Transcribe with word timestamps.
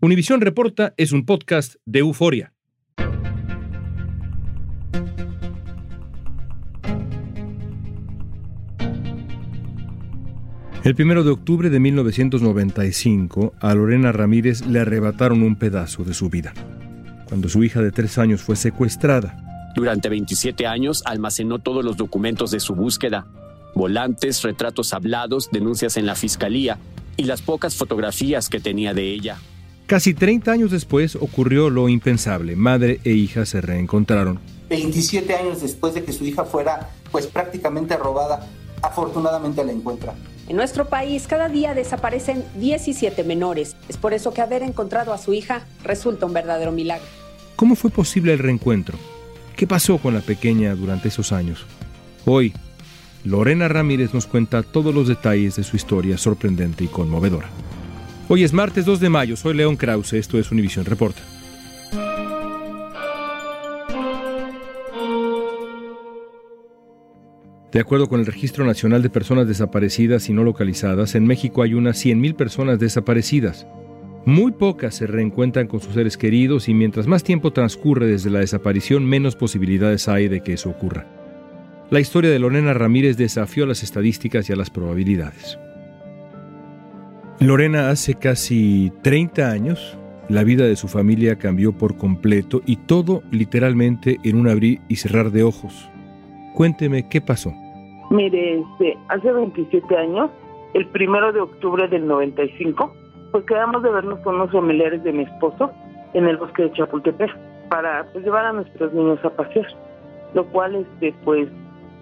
Univisión 0.00 0.40
Reporta 0.40 0.94
es 0.96 1.10
un 1.10 1.26
podcast 1.26 1.74
de 1.84 1.98
euforia. 1.98 2.52
El 10.84 10.94
primero 10.94 11.24
de 11.24 11.30
octubre 11.30 11.68
de 11.68 11.80
1995, 11.80 13.54
a 13.58 13.74
Lorena 13.74 14.12
Ramírez 14.12 14.64
le 14.66 14.78
arrebataron 14.78 15.42
un 15.42 15.56
pedazo 15.56 16.04
de 16.04 16.14
su 16.14 16.30
vida, 16.30 16.54
cuando 17.28 17.48
su 17.48 17.64
hija 17.64 17.82
de 17.82 17.90
tres 17.90 18.18
años 18.18 18.40
fue 18.40 18.54
secuestrada. 18.54 19.72
Durante 19.74 20.08
27 20.08 20.64
años 20.68 21.02
almacenó 21.06 21.58
todos 21.58 21.84
los 21.84 21.96
documentos 21.96 22.52
de 22.52 22.60
su 22.60 22.76
búsqueda, 22.76 23.26
volantes, 23.74 24.44
retratos 24.44 24.94
hablados, 24.94 25.48
denuncias 25.50 25.96
en 25.96 26.06
la 26.06 26.14
fiscalía 26.14 26.78
y 27.16 27.24
las 27.24 27.42
pocas 27.42 27.74
fotografías 27.74 28.48
que 28.48 28.60
tenía 28.60 28.94
de 28.94 29.12
ella. 29.12 29.38
Casi 29.88 30.12
30 30.12 30.52
años 30.52 30.70
después 30.70 31.16
ocurrió 31.16 31.70
lo 31.70 31.88
impensable. 31.88 32.56
Madre 32.56 33.00
e 33.04 33.12
hija 33.12 33.46
se 33.46 33.62
reencontraron. 33.62 34.38
27 34.68 35.34
años 35.34 35.62
después 35.62 35.94
de 35.94 36.04
que 36.04 36.12
su 36.12 36.26
hija 36.26 36.44
fuera 36.44 36.90
pues 37.10 37.26
prácticamente 37.26 37.96
robada, 37.96 38.46
afortunadamente 38.82 39.64
la 39.64 39.72
encuentra. 39.72 40.14
En 40.46 40.56
nuestro 40.56 40.90
país 40.90 41.26
cada 41.26 41.48
día 41.48 41.72
desaparecen 41.72 42.44
17 42.56 43.24
menores. 43.24 43.76
Es 43.88 43.96
por 43.96 44.12
eso 44.12 44.34
que 44.34 44.42
haber 44.42 44.62
encontrado 44.62 45.14
a 45.14 45.16
su 45.16 45.32
hija 45.32 45.62
resulta 45.82 46.26
un 46.26 46.34
verdadero 46.34 46.70
milagro. 46.70 47.06
¿Cómo 47.56 47.74
fue 47.74 47.88
posible 47.88 48.34
el 48.34 48.40
reencuentro? 48.40 48.98
¿Qué 49.56 49.66
pasó 49.66 49.96
con 49.96 50.12
la 50.12 50.20
pequeña 50.20 50.74
durante 50.74 51.08
esos 51.08 51.32
años? 51.32 51.64
Hoy, 52.26 52.52
Lorena 53.24 53.68
Ramírez 53.68 54.12
nos 54.12 54.26
cuenta 54.26 54.62
todos 54.62 54.94
los 54.94 55.08
detalles 55.08 55.56
de 55.56 55.64
su 55.64 55.76
historia 55.76 56.18
sorprendente 56.18 56.84
y 56.84 56.88
conmovedora. 56.88 57.48
Hoy 58.30 58.44
es 58.44 58.52
martes 58.52 58.84
2 58.84 59.00
de 59.00 59.08
mayo, 59.08 59.36
soy 59.36 59.54
León 59.54 59.76
Krause, 59.76 60.12
esto 60.12 60.38
es 60.38 60.52
Univisión 60.52 60.84
Reporta. 60.84 61.22
De 67.72 67.80
acuerdo 67.80 68.06
con 68.10 68.20
el 68.20 68.26
Registro 68.26 68.66
Nacional 68.66 69.02
de 69.02 69.08
Personas 69.08 69.48
Desaparecidas 69.48 70.28
y 70.28 70.34
No 70.34 70.44
Localizadas, 70.44 71.14
en 71.14 71.26
México 71.26 71.62
hay 71.62 71.72
unas 71.72 72.04
100.000 72.04 72.36
personas 72.36 72.78
desaparecidas. 72.78 73.66
Muy 74.26 74.52
pocas 74.52 74.96
se 74.96 75.06
reencuentran 75.06 75.66
con 75.66 75.80
sus 75.80 75.94
seres 75.94 76.18
queridos 76.18 76.68
y 76.68 76.74
mientras 76.74 77.06
más 77.06 77.24
tiempo 77.24 77.54
transcurre 77.54 78.06
desde 78.06 78.28
la 78.28 78.40
desaparición, 78.40 79.06
menos 79.06 79.36
posibilidades 79.36 80.06
hay 80.06 80.28
de 80.28 80.42
que 80.42 80.52
eso 80.52 80.68
ocurra. 80.68 81.06
La 81.88 82.00
historia 82.00 82.30
de 82.30 82.38
Lorena 82.38 82.74
Ramírez 82.74 83.16
desafió 83.16 83.64
a 83.64 83.68
las 83.68 83.82
estadísticas 83.82 84.50
y 84.50 84.52
a 84.52 84.56
las 84.56 84.68
probabilidades. 84.68 85.58
Lorena 87.40 87.90
hace 87.90 88.16
casi 88.16 88.92
30 89.02 89.48
años 89.48 89.96
la 90.28 90.42
vida 90.42 90.64
de 90.64 90.74
su 90.74 90.88
familia 90.88 91.38
cambió 91.38 91.72
por 91.72 91.96
completo 91.96 92.62
y 92.66 92.76
todo 92.76 93.22
literalmente 93.30 94.18
en 94.24 94.40
un 94.40 94.48
abrir 94.48 94.80
y 94.88 94.96
cerrar 94.96 95.30
de 95.30 95.44
ojos. 95.44 95.88
Cuénteme 96.54 97.08
qué 97.08 97.20
pasó. 97.20 97.52
Mire, 98.10 98.58
este, 98.58 98.98
hace 99.08 99.30
27 99.30 99.96
años, 99.96 100.30
el 100.74 100.86
primero 100.88 101.32
de 101.32 101.40
octubre 101.40 101.86
del 101.86 102.08
95, 102.08 102.92
pues 103.30 103.44
quedamos 103.44 103.84
de 103.84 103.90
vernos 103.90 104.18
con 104.20 104.34
unos 104.34 104.50
familiares 104.50 105.04
de 105.04 105.12
mi 105.12 105.22
esposo 105.22 105.70
en 106.14 106.26
el 106.26 106.38
bosque 106.38 106.64
de 106.64 106.72
Chapultepec 106.72 107.30
para 107.68 108.04
pues, 108.12 108.24
llevar 108.24 108.46
a 108.46 108.52
nuestros 108.52 108.92
niños 108.92 109.24
a 109.24 109.30
pasear. 109.30 109.66
Lo 110.34 110.44
cual, 110.46 110.74
este, 110.74 111.14
pues, 111.24 111.48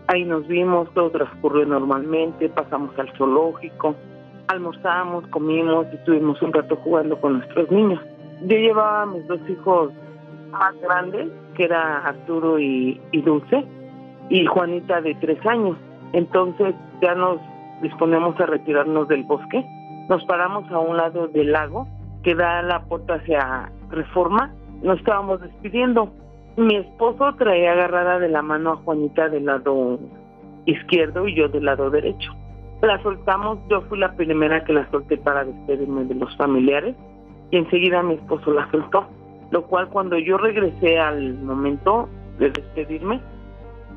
ahí 0.07 0.25
nos 0.25 0.49
vimos, 0.49 0.89
todo 0.95 1.11
transcurrió 1.11 1.67
normalmente, 1.67 2.49
pasamos 2.49 2.99
al 2.99 3.13
zoológico, 3.19 3.95
almorzamos, 4.49 5.27
comimos 5.29 5.87
y 5.93 5.97
estuvimos 5.97 6.41
un 6.43 6.53
rato 6.53 6.77
jugando 6.77 7.21
con 7.21 7.39
nuestros 7.39 7.71
niños. 7.71 8.01
Yo 8.43 8.57
llevaba 8.57 9.07
mis 9.07 9.27
dos 9.27 9.41
hijos 9.49 9.93
más 10.51 10.75
grandes, 10.81 11.29
que 11.55 11.65
era 11.65 11.99
Arturo 11.99 12.59
y, 12.59 13.01
y 13.13 13.23
Dulce, 13.23 13.65
y 14.29 14.45
Juanita 14.47 15.01
de 15.01 15.15
tres 15.17 15.45
años. 15.47 15.77
Entonces 16.13 16.75
ya 17.03 17.15
nos 17.15 17.39
disponemos 17.83 18.39
a 18.41 18.47
retirarnos 18.47 19.09
del 19.09 19.25
bosque. 19.25 19.65
Nos 20.09 20.25
paramos 20.25 20.71
a 20.71 20.79
un 20.79 20.97
lado 20.97 21.29
del 21.29 21.53
lago 21.53 21.87
que 22.23 22.35
da 22.35 22.63
la 22.63 22.83
puerta 22.85 23.15
hacia 23.15 23.71
Reforma. 23.91 24.53
Nos 24.83 24.99
estábamos 24.99 25.41
despidiendo. 25.41 26.11
Mi 26.57 26.77
esposo 26.77 27.35
traía 27.37 27.73
agarrada 27.73 28.19
de 28.19 28.29
la 28.29 28.43
mano 28.43 28.73
a 28.73 28.77
Juanita 28.77 29.29
del 29.29 29.47
lado 29.47 29.99
izquierdo 30.65 31.29
y 31.29 31.35
yo 31.35 31.49
del 31.49 31.65
lado 31.65 31.91
derecho. 31.91 32.33
La 32.83 33.03
soltamos, 33.03 33.59
yo 33.69 33.81
fui 33.83 33.99
la 33.99 34.13
primera 34.13 34.63
que 34.65 34.73
la 34.73 34.89
solté 34.91 35.17
para 35.17 35.45
despedirme 35.45 36.05
de 36.05 36.15
los 36.15 36.37
familiares 36.37 36.95
y 37.51 37.57
enseguida 37.57 38.03
mi 38.03 38.15
esposo 38.15 38.53
la 38.53 38.71
soltó, 38.71 39.07
lo 39.51 39.63
cual 39.67 39.89
cuando 39.89 40.19
yo 40.19 40.37
regresé 40.37 40.99
al 40.99 41.35
momento 41.35 42.09
de 42.39 42.51
despedirme, 42.51 43.21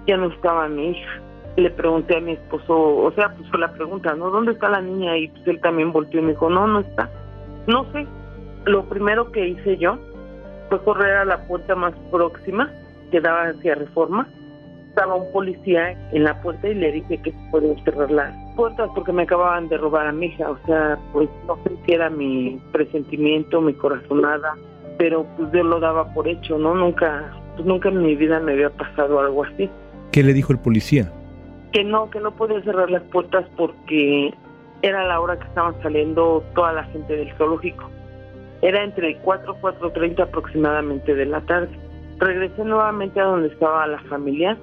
ya 0.08 0.18
no 0.18 0.28
estaba 0.28 0.68
mi 0.70 0.92
hija. 0.92 1.22
Le 1.58 1.70
pregunté 1.72 2.18
a 2.18 2.22
mi 2.22 2.34
esposo, 2.34 2.74
o 2.74 3.12
sea, 3.12 3.36
pues 3.36 3.50
fue 3.50 3.60
la 3.60 3.74
pregunta, 3.74 4.14
¿no? 4.14 4.30
¿Dónde 4.30 4.54
está 4.54 4.70
la 4.70 4.82
niña? 4.82 5.18
Y 5.18 5.28
pues 5.28 5.48
él 5.48 5.60
también 5.60 5.92
volteó 5.92 6.22
y 6.22 6.24
me 6.24 6.32
dijo, 6.32 6.50
no, 6.50 6.66
no 6.66 6.80
está. 6.80 7.10
No 7.68 7.86
sé. 7.92 8.08
Lo 8.66 8.86
primero 8.86 9.32
que 9.32 9.50
hice 9.50 9.78
yo 9.78 9.98
fue 10.70 10.82
correr 10.84 11.18
a 11.18 11.26
la 11.26 11.46
puerta 11.48 11.76
más 11.76 11.94
próxima 12.12 12.72
que 13.12 13.20
daba 13.20 13.50
hacia 13.50 13.76
Reforma 13.76 14.28
estaba 14.90 15.16
un 15.16 15.32
policía 15.32 15.92
en 16.12 16.24
la 16.24 16.42
puerta 16.42 16.68
y 16.68 16.76
le 16.76 16.92
dije 16.92 17.22
que 17.22 17.32
se 17.32 17.38
podía 17.52 17.84
cerrar 17.84 18.12
las 18.12 18.36
puertas 18.60 18.90
porque 18.94 19.14
me 19.14 19.24
acababan 19.24 19.70
de 19.70 19.78
robar 19.78 20.08
a 20.08 20.12
mi 20.12 20.26
hija. 20.26 20.52
O 20.52 20.58
sea, 20.66 21.00
pues 21.14 21.30
no 21.48 21.58
sé 21.64 21.72
si 21.86 21.94
era 21.94 22.10
mi 22.10 22.60
presentimiento, 22.74 23.62
mi 23.62 23.74
corazonada, 23.74 24.58
pero 24.98 25.26
pues 25.38 25.50
yo 25.54 25.64
lo 25.64 25.80
daba 25.80 26.14
por 26.14 26.28
hecho, 26.28 26.58
¿no? 26.58 26.76
Nunca, 26.76 27.32
pues 27.56 27.66
nunca 27.66 27.88
en 27.88 28.04
mi 28.04 28.18
vida 28.18 28.42
me 28.42 28.52
había 28.52 28.70
pasado 28.70 29.22
algo 29.22 29.46
así. 29.46 29.70
¿Qué 30.12 30.24
le 30.24 30.34
dijo 30.34 30.52
el 30.52 30.60
policía? 30.60 31.10
Que 31.72 31.86
no, 31.86 32.10
que 32.10 32.20
no 32.20 32.32
podía 32.36 32.62
cerrar 32.64 32.92
las 32.92 33.04
puertas 33.04 33.46
porque 33.56 34.34
era 34.82 35.08
la 35.08 35.22
hora 35.22 35.40
que 35.40 35.48
estaban 35.48 35.82
saliendo 35.82 36.44
toda 36.54 36.74
la 36.74 36.84
gente 36.86 37.16
del 37.16 37.32
zoológico. 37.38 37.90
Era 38.62 38.84
entre 38.84 39.16
4 39.20 39.56
y 39.58 39.64
4.30 39.64 40.24
aproximadamente 40.24 41.16
de 41.16 41.26
la 41.26 41.40
tarde 41.42 41.70
regresé 42.20 42.66
nuevamente 42.66 43.22
a 43.22 43.24
donde 43.24 43.48
estaba 43.48 43.88
la 43.88 44.00
familia 44.04 44.58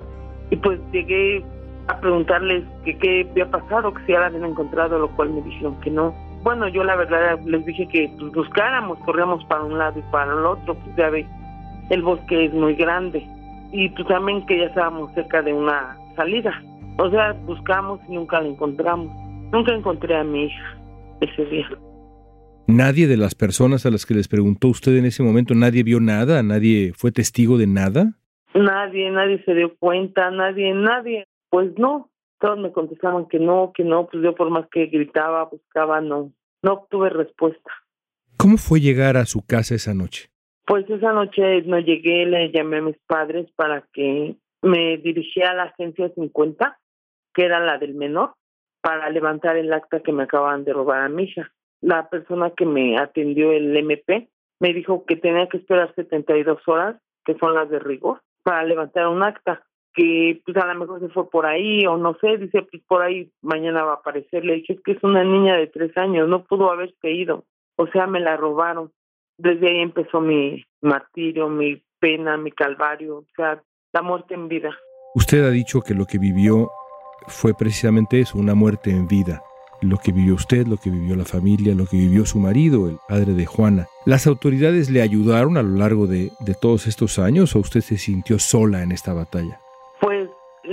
y 0.50 0.56
pues 0.56 0.78
llegué 0.92 1.42
a 1.88 2.00
preguntarles 2.00 2.64
que 2.84 2.98
qué 2.98 3.26
había 3.30 3.50
pasado, 3.50 3.94
que 3.94 4.04
si 4.06 4.12
ya 4.12 4.20
la 4.20 4.26
habían 4.26 4.44
encontrado, 4.44 4.98
lo 4.98 5.08
cual 5.16 5.30
me 5.30 5.42
dijeron 5.42 5.80
que 5.80 5.90
no. 5.90 6.14
Bueno, 6.42 6.68
yo 6.68 6.84
la 6.84 6.96
verdad 6.96 7.40
les 7.44 7.64
dije 7.64 7.88
que 7.88 8.10
pues, 8.18 8.32
buscáramos, 8.32 8.98
corríamos 9.00 9.44
para 9.44 9.64
un 9.64 9.78
lado 9.78 9.98
y 9.98 10.12
para 10.12 10.32
el 10.32 10.44
otro, 10.44 10.74
pues 10.74 10.96
ya 10.96 11.10
ve, 11.10 11.26
el 11.90 12.02
bosque 12.02 12.46
es 12.46 12.52
muy 12.52 12.74
grande 12.74 13.26
y 13.72 13.88
pues 13.90 14.06
también 14.08 14.44
que 14.46 14.58
ya 14.58 14.66
estábamos 14.66 15.12
cerca 15.14 15.42
de 15.42 15.52
una 15.52 15.96
salida. 16.16 16.52
O 16.98 17.10
sea, 17.10 17.32
buscamos 17.44 18.00
y 18.08 18.14
nunca 18.14 18.40
la 18.40 18.48
encontramos. 18.48 19.08
Nunca 19.52 19.72
encontré 19.72 20.16
a 20.16 20.24
mi 20.24 20.46
hija 20.46 20.78
ese 21.20 21.44
día. 21.46 21.68
¿Nadie 22.68 23.06
de 23.06 23.16
las 23.16 23.34
personas 23.34 23.86
a 23.86 23.90
las 23.90 24.06
que 24.06 24.14
les 24.14 24.28
preguntó 24.28 24.68
usted 24.68 24.96
en 24.96 25.04
ese 25.04 25.22
momento, 25.22 25.54
nadie 25.54 25.82
vio 25.84 26.00
nada? 26.00 26.42
¿Nadie 26.42 26.92
fue 26.96 27.12
testigo 27.12 27.58
de 27.58 27.66
nada? 27.66 28.14
Nadie, 28.54 29.10
nadie 29.10 29.42
se 29.44 29.54
dio 29.54 29.76
cuenta, 29.76 30.30
nadie, 30.30 30.74
nadie. 30.74 31.26
Pues 31.56 31.72
no, 31.78 32.10
todos 32.38 32.58
me 32.58 32.70
contestaban 32.70 33.28
que 33.28 33.38
no, 33.38 33.72
que 33.74 33.82
no, 33.82 34.08
pues 34.08 34.22
yo 34.22 34.34
por 34.34 34.50
más 34.50 34.68
que 34.70 34.88
gritaba, 34.88 35.46
buscaba, 35.46 36.02
no, 36.02 36.30
no 36.60 36.72
obtuve 36.74 37.08
respuesta. 37.08 37.70
¿Cómo 38.36 38.58
fue 38.58 38.78
llegar 38.78 39.16
a 39.16 39.24
su 39.24 39.40
casa 39.40 39.74
esa 39.74 39.94
noche? 39.94 40.28
Pues 40.66 40.84
esa 40.90 41.14
noche 41.14 41.62
no 41.62 41.78
llegué, 41.78 42.26
le 42.26 42.52
llamé 42.52 42.76
a 42.76 42.82
mis 42.82 42.98
padres 43.06 43.50
para 43.56 43.88
que 43.94 44.36
me 44.60 44.98
dirigía 44.98 45.52
a 45.52 45.54
la 45.54 45.62
agencia 45.62 46.10
50, 46.14 46.78
que 47.32 47.46
era 47.46 47.58
la 47.58 47.78
del 47.78 47.94
menor, 47.94 48.34
para 48.82 49.08
levantar 49.08 49.56
el 49.56 49.72
acta 49.72 50.00
que 50.00 50.12
me 50.12 50.24
acaban 50.24 50.64
de 50.64 50.74
robar 50.74 51.04
a 51.04 51.08
mi 51.08 51.22
hija. 51.22 51.50
La 51.80 52.10
persona 52.10 52.50
que 52.50 52.66
me 52.66 52.98
atendió 52.98 53.52
el 53.52 53.74
MP 53.74 54.28
me 54.60 54.74
dijo 54.74 55.06
que 55.06 55.16
tenía 55.16 55.48
que 55.48 55.56
esperar 55.56 55.94
72 55.94 56.58
horas, 56.68 57.00
que 57.24 57.34
son 57.38 57.54
las 57.54 57.70
de 57.70 57.78
rigor, 57.78 58.20
para 58.42 58.62
levantar 58.62 59.08
un 59.08 59.22
acta 59.22 59.62
que 59.96 60.42
pues 60.44 60.56
a 60.58 60.66
lo 60.66 60.78
mejor 60.78 61.00
se 61.00 61.08
fue 61.08 61.28
por 61.30 61.46
ahí 61.46 61.86
o 61.86 61.96
no 61.96 62.16
sé, 62.20 62.36
dice 62.36 62.62
pues 62.70 62.82
por 62.86 63.02
ahí 63.02 63.32
mañana 63.40 63.82
va 63.82 63.92
a 63.92 63.96
aparecer. 63.96 64.44
Le 64.44 64.56
dije 64.56 64.74
es 64.74 64.80
que 64.82 64.92
es 64.92 65.02
una 65.02 65.24
niña 65.24 65.56
de 65.56 65.66
tres 65.66 65.96
años, 65.96 66.28
no 66.28 66.44
pudo 66.44 66.70
haberse 66.70 67.10
ido, 67.10 67.44
o 67.76 67.86
sea 67.88 68.06
me 68.06 68.20
la 68.20 68.36
robaron. 68.36 68.92
Desde 69.38 69.68
ahí 69.68 69.78
empezó 69.78 70.20
mi 70.20 70.64
martirio, 70.82 71.48
mi 71.48 71.82
pena, 71.98 72.36
mi 72.36 72.52
calvario, 72.52 73.18
o 73.18 73.26
sea, 73.34 73.62
la 73.92 74.02
muerte 74.02 74.34
en 74.34 74.48
vida. 74.48 74.76
Usted 75.14 75.44
ha 75.44 75.50
dicho 75.50 75.80
que 75.80 75.94
lo 75.94 76.04
que 76.04 76.18
vivió 76.18 76.70
fue 77.26 77.54
precisamente 77.54 78.20
eso, 78.20 78.38
una 78.38 78.54
muerte 78.54 78.90
en 78.90 79.08
vida. 79.08 79.42
Lo 79.82 79.98
que 79.98 80.12
vivió 80.12 80.34
usted, 80.34 80.66
lo 80.66 80.78
que 80.78 80.90
vivió 80.90 81.16
la 81.16 81.26
familia, 81.26 81.74
lo 81.74 81.86
que 81.86 81.98
vivió 81.98 82.24
su 82.24 82.38
marido, 82.38 82.88
el 82.88 82.96
padre 83.08 83.32
de 83.32 83.44
Juana. 83.44 83.86
¿Las 84.06 84.26
autoridades 84.26 84.90
le 84.90 85.02
ayudaron 85.02 85.58
a 85.58 85.62
lo 85.62 85.76
largo 85.76 86.06
de, 86.06 86.32
de 86.40 86.54
todos 86.54 86.86
estos 86.86 87.18
años 87.18 87.54
o 87.56 87.58
usted 87.58 87.82
se 87.82 87.98
sintió 87.98 88.38
sola 88.38 88.82
en 88.82 88.92
esta 88.92 89.12
batalla? 89.12 89.60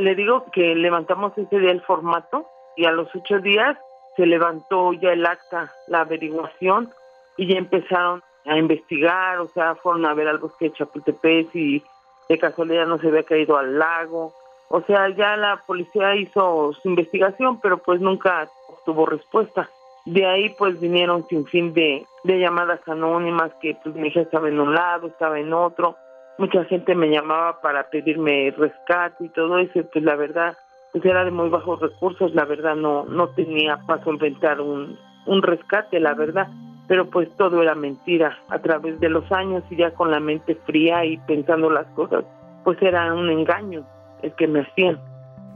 Le 0.03 0.15
digo 0.15 0.44
que 0.51 0.75
levantamos 0.75 1.31
ese 1.38 1.59
día 1.59 1.71
el 1.71 1.79
formato 1.79 2.45
y 2.75 2.85
a 2.85 2.91
los 2.91 3.07
ocho 3.15 3.39
días 3.39 3.77
se 4.17 4.25
levantó 4.25 4.91
ya 4.91 5.13
el 5.13 5.25
acta, 5.25 5.71
la 5.88 6.01
averiguación 6.01 6.91
y 7.38 7.47
ya 7.47 7.57
empezaron 7.57 8.21
a 8.45 8.57
investigar, 8.57 9.39
o 9.39 9.47
sea, 9.47 9.75
fueron 9.75 10.05
a 10.05 10.13
ver 10.13 10.27
al 10.27 10.39
bosque 10.39 10.65
de 10.65 10.73
Chapultepec 10.73 11.55
y 11.55 11.81
de 12.27 12.38
casualidad 12.38 12.85
no 12.85 13.00
se 13.00 13.07
había 13.07 13.23
caído 13.23 13.55
al 13.55 13.79
lago. 13.79 14.33
O 14.67 14.81
sea, 14.81 15.07
ya 15.07 15.38
la 15.38 15.63
policía 15.65 16.17
hizo 16.17 16.73
su 16.73 16.89
investigación, 16.89 17.61
pero 17.61 17.77
pues 17.77 18.01
nunca 18.01 18.49
obtuvo 18.67 19.06
respuesta. 19.06 19.69
De 20.03 20.25
ahí 20.25 20.53
pues 20.57 20.81
vinieron 20.81 21.25
sin 21.29 21.45
fin 21.45 21.73
de, 21.73 22.06
de 22.25 22.39
llamadas 22.39 22.85
anónimas 22.89 23.53
que 23.61 23.77
pues 23.81 23.95
mi 23.95 24.09
hija 24.09 24.19
estaba 24.19 24.49
en 24.49 24.59
un 24.59 24.75
lado, 24.75 25.07
estaba 25.07 25.39
en 25.39 25.53
otro 25.53 25.95
mucha 26.38 26.65
gente 26.65 26.95
me 26.95 27.09
llamaba 27.09 27.62
para 27.62 27.89
pedirme 27.89 28.51
rescate 28.51 29.25
y 29.25 29.30
todo 29.30 29.59
eso, 29.59 29.81
pues 29.91 30.03
la 30.03 30.15
verdad, 30.15 30.57
pues 30.91 31.06
era 31.06 31.24
de 31.24 31.31
muy 31.31 31.50
bajos 31.50 31.80
recursos, 31.80 32.33
la 32.33 32.45
verdad 32.45 32.75
no, 32.75 33.06
no 33.06 33.30
tenía 33.30 33.77
para 33.85 34.03
solventar 34.03 34.62
un, 34.62 34.97
un 35.25 35.41
rescate, 35.41 36.00
la 36.00 36.13
verdad, 36.13 36.47
pero 36.88 37.09
pues 37.09 37.30
todo 37.38 37.62
era 37.62 37.75
mentira 37.75 38.38
a 38.50 38.59
través 38.59 39.00
de 39.00 39.09
los 39.09 39.31
años 39.31 39.63
y 39.69 39.77
ya 39.77 39.91
con 39.91 40.12
la 40.12 40.19
mente 40.19 40.56
fría 40.65 41.06
y 41.06 41.18
pensando 41.19 41.69
las 41.69 41.88
cosas, 41.95 42.25
pues 42.63 42.81
era 42.81 43.13
un 43.13 43.30
engaño 43.30 43.85
el 44.21 44.33
que 44.33 44.47
me 44.47 44.62
hacían. 44.62 45.00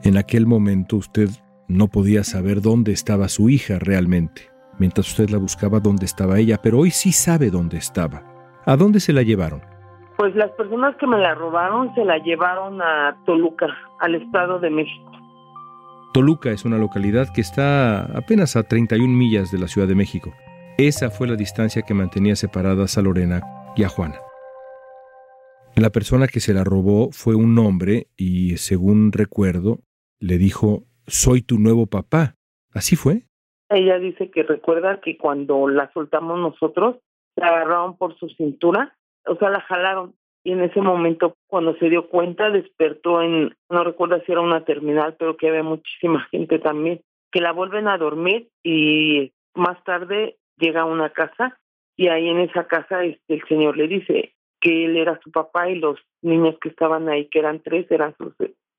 En 0.04 0.18
aquel 0.18 0.46
momento 0.46 0.98
usted 0.98 1.30
no 1.68 1.88
podía 1.88 2.24
saber 2.24 2.62
dónde 2.62 2.92
estaba 2.92 3.28
su 3.28 3.50
hija 3.50 3.80
realmente, 3.80 4.44
mientras 4.78 5.08
usted 5.10 5.30
la 5.30 5.38
buscaba 5.38 5.80
dónde 5.80 6.06
estaba 6.06 6.40
ella, 6.40 6.60
pero 6.62 6.80
hoy 6.80 6.92
sí 6.92 7.12
sabe 7.12 7.50
dónde 7.50 7.78
estaba. 7.78 8.24
¿A 8.66 8.76
dónde 8.76 9.00
se 9.00 9.14
la 9.14 9.24
llevaron? 9.24 9.77
Pues 10.18 10.36
las 10.36 10.50
personas 10.52 10.96
que 10.98 11.06
me 11.06 11.20
la 11.20 11.36
robaron 11.36 11.94
se 11.94 12.04
la 12.04 12.18
llevaron 12.18 12.82
a 12.82 13.16
Toluca, 13.26 13.68
al 14.00 14.16
Estado 14.16 14.60
de 14.60 14.72
México. 14.72 15.12
Toluca 16.12 16.50
es 16.50 16.66
una 16.66 16.80
localidad 16.80 17.28
que 17.32 17.42
está 17.42 18.06
apenas 18.18 18.56
a 18.56 18.64
31 18.64 19.08
millas 19.08 19.52
de 19.52 19.60
la 19.60 19.68
Ciudad 19.68 19.88
de 19.88 19.94
México. 19.94 20.34
Esa 20.80 21.12
fue 21.12 21.28
la 21.28 21.36
distancia 21.36 21.84
que 21.84 21.94
mantenía 21.94 22.36
separadas 22.36 22.98
a 22.98 23.04
Lorena 23.04 23.42
y 23.76 23.84
a 23.84 23.90
Juana. 23.90 24.16
La 25.76 25.92
persona 25.92 26.28
que 26.28 26.40
se 26.40 26.56
la 26.56 26.64
robó 26.64 27.12
fue 27.12 27.36
un 27.36 27.56
hombre 27.60 28.08
y, 28.18 28.58
según 28.58 29.12
recuerdo, 29.12 29.82
le 30.20 30.40
dijo, 30.40 30.86
soy 31.06 31.44
tu 31.44 31.60
nuevo 31.60 31.86
papá. 31.86 32.34
¿Así 32.74 32.96
fue? 32.96 33.28
Ella 33.70 34.00
dice 34.00 34.32
que 34.32 34.42
recuerda 34.42 35.00
que 35.00 35.18
cuando 35.20 35.68
la 35.68 35.92
soltamos 35.94 36.40
nosotros, 36.40 36.96
la 37.36 37.50
agarraron 37.50 37.98
por 37.98 38.18
su 38.18 38.30
cintura 38.30 38.98
o 39.28 39.36
sea, 39.38 39.50
la 39.50 39.62
jalaron 39.62 40.14
y 40.44 40.54
en 40.54 40.62
ese 40.62 40.82
momento 40.82 41.36
cuando 41.48 41.76
se 41.78 41.90
dio 41.90 42.08
cuenta 42.08 42.50
despertó 42.50 43.22
en, 43.22 43.54
no 43.70 43.84
recuerdo 43.84 44.22
si 44.26 44.32
era 44.32 44.42
una 44.42 44.64
terminal, 44.64 45.16
pero 45.20 45.36
que 45.36 45.50
había 45.50 45.64
muchísima 45.64 46.26
gente 46.32 46.60
también, 46.60 47.02
que 47.32 47.42
la 47.42 47.52
vuelven 47.52 47.88
a 47.88 47.98
dormir 47.98 48.50
y 48.64 49.34
más 49.56 49.84
tarde 49.84 50.38
llega 50.58 50.82
a 50.82 50.86
una 50.86 51.10
casa 51.10 51.58
y 51.98 52.08
ahí 52.08 52.30
en 52.30 52.40
esa 52.40 52.68
casa 52.68 53.04
este, 53.04 53.34
el 53.34 53.44
señor 53.48 53.76
le 53.76 53.88
dice 53.88 54.34
que 54.62 54.86
él 54.86 54.98
era 54.98 55.20
su 55.24 55.32
papá 55.32 55.70
y 55.70 55.76
los 55.76 56.00
niños 56.22 56.56
que 56.62 56.70
estaban 56.70 57.10
ahí, 57.10 57.28
que 57.30 57.40
eran 57.40 57.62
tres, 57.62 57.90
eran 57.92 58.16
sus 58.18 58.34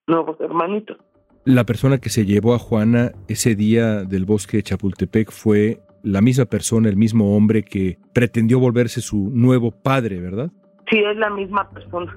nuevos 0.07 0.41
hermanitos. 0.41 0.97
La 1.45 1.65
persona 1.65 1.99
que 1.99 2.09
se 2.09 2.27
llevó 2.27 2.55
a 2.55 2.59
Juana 2.59 3.13
ese 3.29 3.55
día 3.55 4.05
del 4.05 4.25
bosque 4.25 4.59
de 4.59 4.63
Chapultepec 4.65 5.31
fue 5.31 5.79
la 6.13 6.21
misma 6.23 6.47
persona, 6.47 6.89
el 6.89 6.97
mismo 6.97 7.37
hombre 7.37 7.63
que 7.63 7.99
pretendió 8.15 8.59
volverse 8.59 9.01
su 9.01 9.31
nuevo 9.31 9.71
padre, 9.71 10.21
¿verdad? 10.21 10.51
Sí, 10.91 10.99
es 10.99 11.17
la 11.19 11.29
misma 11.31 11.69
persona. 11.69 12.17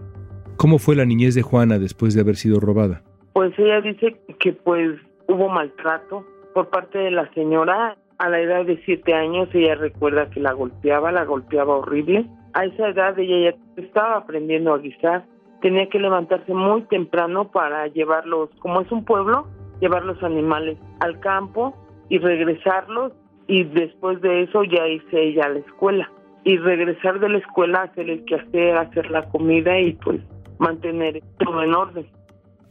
¿Cómo 0.56 0.80
fue 0.80 0.96
la 0.96 1.06
niñez 1.06 1.36
de 1.36 1.42
Juana 1.42 1.78
después 1.78 2.14
de 2.14 2.22
haber 2.22 2.38
sido 2.38 2.60
robada? 2.60 3.04
Pues 3.34 3.58
ella 3.58 3.82
dice 3.82 4.16
que 4.40 4.54
pues 4.54 4.98
hubo 5.28 5.50
maltrato 5.50 6.26
por 6.54 6.70
parte 6.70 7.00
de 7.00 7.12
la 7.12 7.30
señora. 7.34 7.98
A 8.18 8.30
la 8.30 8.40
edad 8.40 8.66
de 8.66 8.82
siete 8.86 9.14
años 9.14 9.50
ella 9.54 9.76
recuerda 9.76 10.30
que 10.30 10.40
la 10.40 10.54
golpeaba, 10.54 11.12
la 11.12 11.26
golpeaba 11.26 11.78
horrible. 11.78 12.26
A 12.54 12.66
esa 12.66 12.90
edad 12.90 13.18
ella 13.20 13.52
ya 13.52 13.82
estaba 13.82 14.18
aprendiendo 14.18 14.74
a 14.74 14.78
guisar. 14.78 15.26
Tenía 15.62 15.90
que 15.90 16.00
levantarse 16.00 16.54
muy 16.54 16.84
temprano 16.84 17.52
para 17.52 17.88
llevarlos, 17.88 18.50
como 18.60 18.82
es 18.82 18.92
un 18.92 19.04
pueblo, 19.04 19.48
llevar 19.80 20.06
los 20.06 20.22
animales 20.24 20.78
al 21.00 21.20
campo 21.20 21.76
y 22.10 22.20
regresarlos 22.20 23.14
y 23.52 23.66
después 23.66 24.22
de 24.22 24.44
eso 24.44 24.64
ya 24.64 24.88
hice 24.88 25.22
ella 25.22 25.44
a 25.48 25.50
la 25.50 25.60
escuela 25.60 26.10
y 26.46 26.56
regresar 26.56 27.20
de 27.20 27.28
la 27.28 27.38
escuela 27.40 27.82
hacer 27.82 28.10
el 28.10 28.24
quehacer, 28.24 28.78
hacer 28.78 29.12
la 29.12 29.28
comida 29.28 29.78
y 29.78 29.92
pues 29.92 30.22
mantener 30.58 31.22
todo 31.38 31.62
en 31.62 31.74
orden. 31.74 32.06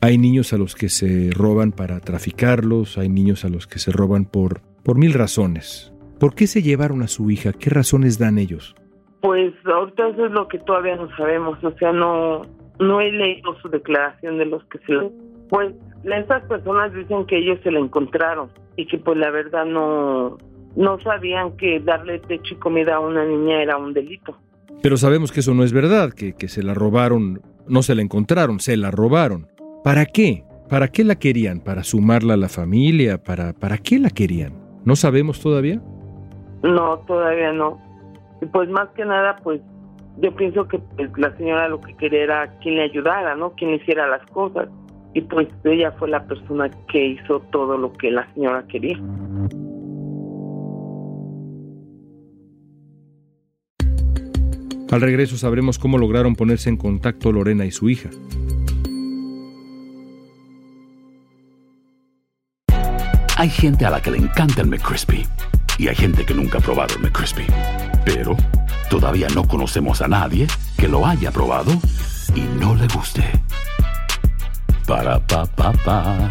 Hay 0.01 0.17
niños 0.17 0.55
a 0.55 0.57
los 0.57 0.75
que 0.75 0.89
se 0.89 1.33
roban 1.37 1.73
para 1.73 2.01
traficarlos, 2.01 2.97
hay 2.97 3.11
niños 3.11 3.45
a 3.45 3.51
los 3.51 3.67
que 3.67 3.79
se 3.79 3.93
roban 3.93 4.25
por, 4.25 4.63
por 4.83 4.97
mil 4.97 5.13
razones. 5.13 5.93
¿Por 6.19 6.35
qué 6.35 6.47
se 6.47 6.63
llevaron 6.63 7.03
a 7.03 7.09
su 7.09 7.31
hija? 7.31 7.53
¿Qué 7.53 7.69
razones 7.69 8.19
dan 8.19 8.39
ellos? 8.39 8.75
Pues 9.21 9.53
ahorita 9.67 10.09
eso 10.09 10.25
es 10.25 10.33
lo 10.33 10.49
que 10.49 10.61
todavía 10.61 10.97
no 10.97 11.15
sabemos, 11.15 11.63
o 11.63 11.73
sea, 11.73 11.93
no, 11.93 12.41
no 12.79 13.03
he 13.03 13.13
leído 13.13 13.55
su 13.61 13.69
declaración 13.69 14.39
de 14.39 14.47
los 14.47 14.65
que 14.65 14.79
se 14.79 14.93
lo... 14.95 15.13
Pues 15.51 15.75
estas 16.05 16.43
personas 16.45 16.95
dicen 16.95 17.27
que 17.27 17.37
ellos 17.37 17.59
se 17.63 17.71
la 17.71 17.81
encontraron 17.81 18.51
y 18.77 18.87
que 18.87 18.97
pues 18.97 19.19
la 19.19 19.31
verdad 19.31 19.67
no, 19.67 20.39
no 20.77 20.99
sabían 21.01 21.57
que 21.57 21.81
darle 21.81 22.19
techo 22.21 22.55
y 22.55 22.59
comida 22.59 22.97
a 22.97 23.01
una 23.01 23.25
niña 23.25 23.63
era 23.63 23.77
un 23.77 23.93
delito. 23.93 24.37
Pero 24.83 24.97
sabemos 24.97 25.33
que 25.33 25.41
eso 25.41 25.55
no 25.55 25.65
es 25.65 25.73
verdad, 25.73 26.13
que, 26.13 26.35
que 26.35 26.49
se 26.49 26.63
la 26.63 26.75
robaron, 26.75 27.43
no 27.69 27.83
se 27.83 27.95
la 27.95 28.03
encontraron, 28.03 28.61
se 28.61 28.77
la 28.77 28.91
robaron. 28.91 29.49
¿Para 29.85 30.07
qué? 30.07 30.45
¿Para 30.69 30.89
qué 30.89 31.05
la 31.05 31.17
querían? 31.17 31.61
¿Para 31.61 31.83
sumarla 31.83 32.35
a 32.35 32.37
la 32.37 32.49
familia? 32.49 33.19
¿Para, 33.19 33.53
¿Para 33.53 33.79
qué 33.79 33.99
la 33.99 34.11
querían? 34.11 34.55
¿No 34.85 34.97
sabemos 34.97 35.41
todavía? 35.41 35.83
No, 36.63 36.99
todavía 37.07 37.53
no. 37.53 37.79
Pues 38.53 38.69
más 38.71 38.89
que 38.91 39.05
nada, 39.05 39.37
pues 39.43 39.61
yo 40.19 40.35
pienso 40.35 40.67
que 40.69 40.79
pues, 40.79 41.11
la 41.17 41.37
señora 41.37 41.69
lo 41.69 41.81
que 41.81 41.97
quería 41.97 42.23
era 42.23 42.59
quien 42.61 42.77
le 42.77 42.85
ayudara, 42.85 43.35
¿no? 43.35 43.53
Quien 43.53 43.73
le 43.73 43.77
hiciera 43.79 44.07
las 44.07 44.25
cosas. 44.31 44.69
Y 45.13 45.23
pues 45.23 45.49
ella 45.65 45.93
fue 45.99 46.09
la 46.09 46.25
persona 46.25 46.71
que 46.89 47.05
hizo 47.05 47.41
todo 47.51 47.77
lo 47.77 47.93
que 47.95 48.11
la 48.11 48.33
señora 48.35 48.65
quería. 48.69 48.97
Al 54.91 55.01
regreso 55.01 55.39
sabremos 55.39 55.79
cómo 55.79 55.99
lograron 55.99 56.35
ponerse 56.35 56.69
en 56.69 56.77
contacto 56.77 57.31
Lorena 57.31 57.65
y 57.65 57.71
su 57.71 57.89
hija. 57.89 58.11
Hay 63.37 63.49
gente 63.49 63.87
a 63.87 63.91
la 63.91 64.03
que 64.03 64.11
le 64.11 64.19
encanta 64.19 64.63
el 64.63 64.67
McCrispy 64.67 65.27
y 65.79 65.89
hay 65.89 65.95
gente 65.95 66.27
que 66.27 66.35
nunca 66.35 66.59
ha 66.59 66.61
probado 66.61 66.97
el 66.97 67.03
McCrispy. 67.03 67.47
Pero 68.05 68.37
todavía 68.91 69.29
no 69.35 69.47
conocemos 69.47 70.03
a 70.03 70.09
nadie 70.09 70.47
que 70.77 70.89
lo 70.89 71.07
haya 71.07 71.31
probado 71.31 71.73
y 72.35 72.41
no 72.61 72.75
le 72.75 72.87
guste. 72.89 73.23
Para 74.87 75.25
pa 75.25 75.47
pa 75.47 75.73
pa. 75.73 76.31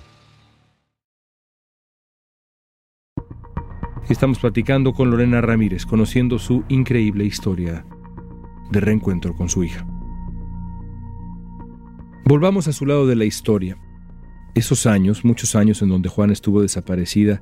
Estamos 4.11 4.39
platicando 4.39 4.91
con 4.91 5.09
Lorena 5.09 5.39
Ramírez, 5.39 5.85
conociendo 5.85 6.37
su 6.37 6.65
increíble 6.67 7.23
historia 7.23 7.85
de 8.69 8.81
reencuentro 8.81 9.33
con 9.33 9.47
su 9.47 9.63
hija. 9.63 9.87
Volvamos 12.25 12.67
a 12.67 12.73
su 12.73 12.85
lado 12.85 13.07
de 13.07 13.15
la 13.15 13.23
historia. 13.23 13.77
Esos 14.53 14.85
años, 14.85 15.23
muchos 15.23 15.55
años 15.55 15.81
en 15.81 15.87
donde 15.87 16.09
Juana 16.09 16.33
estuvo 16.33 16.61
desaparecida, 16.61 17.41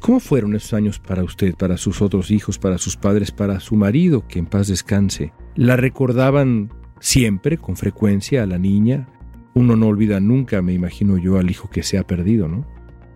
¿cómo 0.00 0.20
fueron 0.20 0.54
esos 0.54 0.74
años 0.74 1.00
para 1.00 1.24
usted, 1.24 1.56
para 1.56 1.76
sus 1.76 2.00
otros 2.00 2.30
hijos, 2.30 2.56
para 2.56 2.78
sus 2.78 2.96
padres, 2.96 3.32
para 3.32 3.58
su 3.58 3.74
marido, 3.74 4.28
que 4.28 4.38
en 4.38 4.46
paz 4.46 4.68
descanse? 4.68 5.32
¿La 5.56 5.76
recordaban 5.76 6.72
siempre, 7.00 7.58
con 7.58 7.74
frecuencia, 7.74 8.44
a 8.44 8.46
la 8.46 8.58
niña? 8.58 9.08
Uno 9.54 9.74
no 9.74 9.88
olvida 9.88 10.20
nunca, 10.20 10.62
me 10.62 10.72
imagino 10.72 11.18
yo, 11.18 11.36
al 11.36 11.50
hijo 11.50 11.68
que 11.68 11.82
se 11.82 11.98
ha 11.98 12.04
perdido, 12.04 12.46
¿no? 12.46 12.64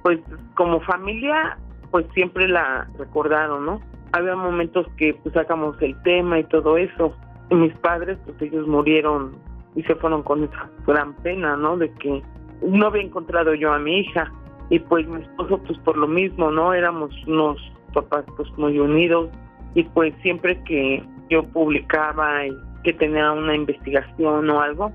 Pues 0.03 0.19
como 0.57 0.81
familia 0.81 1.57
pues 1.91 2.07
siempre 2.15 2.49
la 2.49 2.89
recordaron, 2.99 3.67
¿no? 3.67 3.81
Había 4.13 4.37
momentos 4.37 4.87
que 4.97 5.15
pues 5.15 5.35
sacamos 5.35 5.81
el 5.81 6.01
tema 6.03 6.39
y 6.39 6.45
todo 6.45 6.77
eso. 6.77 7.15
Y 7.51 7.55
mis 7.55 7.75
padres, 7.79 8.19
pues 8.25 8.41
ellos 8.43 8.67
murieron 8.67 9.37
y 9.75 9.83
se 9.83 9.95
fueron 9.97 10.23
con 10.23 10.45
esa 10.45 10.71
gran 10.87 11.15
pena, 11.17 11.57
¿no? 11.57 11.77
De 11.77 11.93
que 11.95 12.23
no 12.63 12.87
había 12.87 13.03
encontrado 13.03 13.55
yo 13.55 13.73
a 13.73 13.79
mi 13.79 14.01
hija. 14.01 14.33
Y 14.69 14.79
pues 14.79 15.07
mi 15.09 15.21
esposo, 15.23 15.59
pues 15.59 15.79
por 15.81 15.97
lo 15.97 16.07
mismo, 16.07 16.51
¿no? 16.51 16.73
Éramos 16.73 17.13
unos 17.27 17.59
papás 17.93 18.25
pues 18.37 18.49
muy 18.57 18.79
unidos. 18.79 19.31
Y 19.75 19.85
pues 19.85 20.15
siempre 20.23 20.63
que 20.65 21.05
yo 21.29 21.45
publicaba 21.45 22.47
y 22.47 22.53
que 22.83 22.93
tenía 22.93 23.33
una 23.33 23.55
investigación 23.55 24.51
o 24.51 24.61
algo, 24.61 24.93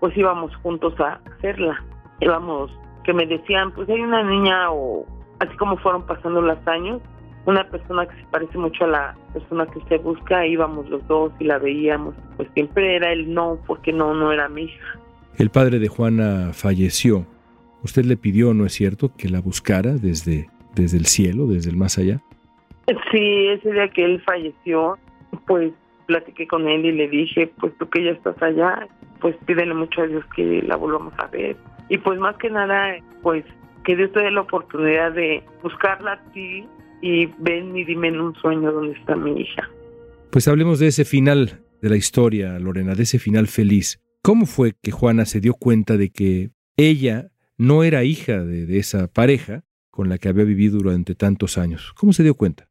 pues 0.00 0.16
íbamos 0.16 0.54
juntos 0.56 0.98
a 1.00 1.20
hacerla. 1.36 1.82
Íbamos, 2.20 2.70
que 3.04 3.12
me 3.12 3.26
decían, 3.26 3.72
pues 3.72 3.88
hay 3.88 4.00
una 4.00 4.22
niña 4.22 4.70
o 4.70 5.06
así 5.40 5.56
como 5.56 5.76
fueron 5.78 6.06
pasando 6.06 6.40
los 6.40 6.58
años, 6.66 7.00
una 7.46 7.64
persona 7.70 8.06
que 8.06 8.16
se 8.16 8.26
parece 8.30 8.58
mucho 8.58 8.84
a 8.84 8.88
la 8.88 9.16
persona 9.32 9.66
que 9.66 9.78
usted 9.78 10.00
busca, 10.02 10.46
íbamos 10.46 10.88
los 10.90 11.06
dos 11.06 11.32
y 11.38 11.44
la 11.44 11.58
veíamos, 11.58 12.14
pues 12.36 12.48
siempre 12.54 12.96
era 12.96 13.12
el 13.12 13.32
no, 13.32 13.58
porque 13.66 13.92
no, 13.92 14.14
no 14.14 14.32
era 14.32 14.48
mi 14.48 14.64
hija. 14.64 14.98
El 15.38 15.50
padre 15.50 15.78
de 15.78 15.88
Juana 15.88 16.50
falleció. 16.52 17.26
Usted 17.82 18.04
le 18.04 18.16
pidió, 18.16 18.52
¿no 18.52 18.66
es 18.66 18.72
cierto?, 18.72 19.12
que 19.16 19.28
la 19.28 19.40
buscara 19.40 19.92
desde, 19.92 20.48
desde 20.74 20.98
el 20.98 21.06
cielo, 21.06 21.46
desde 21.46 21.70
el 21.70 21.76
más 21.76 21.98
allá. 21.98 22.20
Sí, 23.12 23.48
ese 23.48 23.72
día 23.72 23.88
que 23.88 24.04
él 24.04 24.22
falleció, 24.22 24.98
pues 25.46 25.72
platiqué 26.06 26.46
con 26.46 26.66
él 26.68 26.84
y 26.84 26.92
le 26.92 27.08
dije, 27.08 27.52
pues 27.60 27.76
tú 27.78 27.88
que 27.88 28.04
ya 28.04 28.10
estás 28.10 28.40
allá, 28.42 28.88
pues 29.20 29.36
pídele 29.44 29.74
mucho 29.74 30.02
a 30.02 30.06
Dios 30.06 30.24
que 30.34 30.62
la 30.62 30.76
volvamos 30.76 31.12
a 31.18 31.26
ver. 31.26 31.56
Y 31.88 31.98
pues 31.98 32.18
más 32.18 32.36
que 32.36 32.50
nada, 32.50 32.96
pues 33.22 33.44
que 33.86 33.94
Dios 33.94 34.12
te 34.12 34.20
dé 34.20 34.32
la 34.32 34.40
oportunidad 34.40 35.12
de 35.12 35.44
buscarla 35.62 36.14
a 36.14 36.32
ti 36.32 36.66
y 37.00 37.26
ven 37.38 37.76
y 37.76 37.84
dime 37.84 38.08
en 38.08 38.20
un 38.20 38.34
sueño 38.34 38.72
dónde 38.72 38.98
está 38.98 39.14
mi 39.14 39.40
hija. 39.40 39.70
Pues 40.32 40.48
hablemos 40.48 40.80
de 40.80 40.88
ese 40.88 41.04
final 41.04 41.62
de 41.80 41.88
la 41.88 41.96
historia, 41.96 42.58
Lorena, 42.58 42.94
de 42.94 43.04
ese 43.04 43.20
final 43.20 43.46
feliz. 43.46 44.02
¿Cómo 44.22 44.46
fue 44.46 44.72
que 44.82 44.90
Juana 44.90 45.24
se 45.24 45.40
dio 45.40 45.54
cuenta 45.54 45.96
de 45.96 46.10
que 46.10 46.50
ella 46.76 47.28
no 47.56 47.84
era 47.84 48.02
hija 48.02 48.44
de, 48.44 48.66
de 48.66 48.78
esa 48.78 49.06
pareja 49.06 49.62
con 49.90 50.08
la 50.08 50.18
que 50.18 50.28
había 50.28 50.44
vivido 50.44 50.78
durante 50.78 51.14
tantos 51.14 51.56
años? 51.56 51.92
¿Cómo 51.94 52.12
se 52.12 52.24
dio 52.24 52.34
cuenta? 52.34 52.68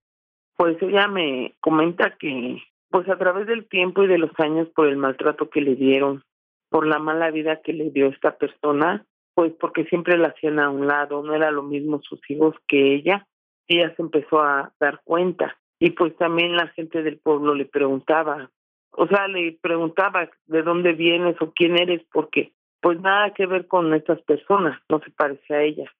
Pues 0.57 0.75
ella 0.81 1.07
me 1.07 1.55
comenta 1.61 2.17
que, 2.19 2.61
pues 2.89 3.07
a 3.07 3.17
través 3.17 3.47
del 3.47 3.67
tiempo 3.69 4.03
y 4.03 4.07
de 4.07 4.17
los 4.17 4.31
años, 4.37 4.67
por 4.75 4.87
el 4.87 4.97
maltrato 4.97 5.49
que 5.49 5.61
le 5.61 5.75
dieron, 5.75 6.23
por 6.69 6.85
la 6.85 6.99
mala 6.99 7.31
vida 7.31 7.61
que 7.61 7.71
le 7.71 7.89
dio 7.89 8.07
esta 8.07 8.37
persona, 8.37 9.05
pues 9.35 9.53
porque 9.59 9.85
siempre 9.85 10.17
la 10.17 10.29
hacían 10.29 10.59
a 10.59 10.69
un 10.69 10.87
lado, 10.87 11.21
no 11.21 11.35
era 11.35 11.51
lo 11.51 11.61
mismo 11.61 12.01
sus 12.01 12.19
hijos 12.29 12.55
que 12.67 12.95
ella, 12.95 13.27
ella 13.67 13.93
se 13.95 14.01
empezó 14.01 14.41
a 14.41 14.73
dar 14.79 15.01
cuenta 15.03 15.57
y 15.79 15.91
pues 15.91 16.15
también 16.17 16.55
la 16.55 16.67
gente 16.69 17.03
del 17.03 17.19
pueblo 17.19 17.53
le 17.53 17.65
preguntaba, 17.65 18.49
o 18.91 19.07
sea, 19.07 19.27
le 19.27 19.57
preguntaba 19.61 20.29
de 20.47 20.63
dónde 20.63 20.93
vienes 20.93 21.35
o 21.41 21.51
quién 21.53 21.77
eres, 21.77 22.01
porque 22.11 22.53
pues 22.81 22.99
nada 23.01 23.33
que 23.33 23.45
ver 23.45 23.67
con 23.67 23.93
estas 23.93 24.21
personas, 24.21 24.79
no 24.89 24.99
se 24.99 25.11
parece 25.11 25.53
a 25.53 25.61
ella. 25.63 25.91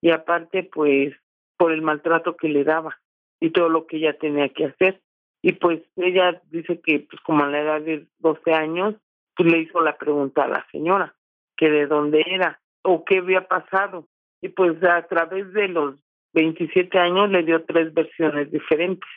Y 0.00 0.10
aparte, 0.10 0.64
pues 0.64 1.14
por 1.56 1.72
el 1.72 1.82
maltrato 1.82 2.36
que 2.36 2.48
le 2.48 2.64
daba 2.64 3.00
y 3.40 3.50
todo 3.50 3.68
lo 3.68 3.86
que 3.86 3.98
ella 3.98 4.18
tenía 4.18 4.48
que 4.48 4.66
hacer. 4.66 5.00
Y 5.42 5.52
pues 5.52 5.80
ella 5.96 6.42
dice 6.50 6.80
que 6.80 7.00
pues 7.00 7.22
como 7.22 7.44
a 7.44 7.48
la 7.48 7.60
edad 7.60 7.80
de 7.80 8.06
12 8.18 8.52
años, 8.52 8.96
pues 9.36 9.50
le 9.50 9.58
hizo 9.58 9.80
la 9.80 9.96
pregunta 9.96 10.44
a 10.44 10.48
la 10.48 10.66
señora, 10.70 11.14
que 11.56 11.70
de 11.70 11.86
dónde 11.86 12.24
era 12.26 12.60
o 12.82 13.04
qué 13.04 13.18
había 13.18 13.46
pasado. 13.46 14.06
Y 14.40 14.48
pues 14.48 14.82
a 14.82 15.06
través 15.06 15.52
de 15.52 15.68
los 15.68 15.96
27 16.34 16.98
años 16.98 17.30
le 17.30 17.42
dio 17.44 17.64
tres 17.64 17.92
versiones 17.94 18.50
diferentes. 18.50 19.08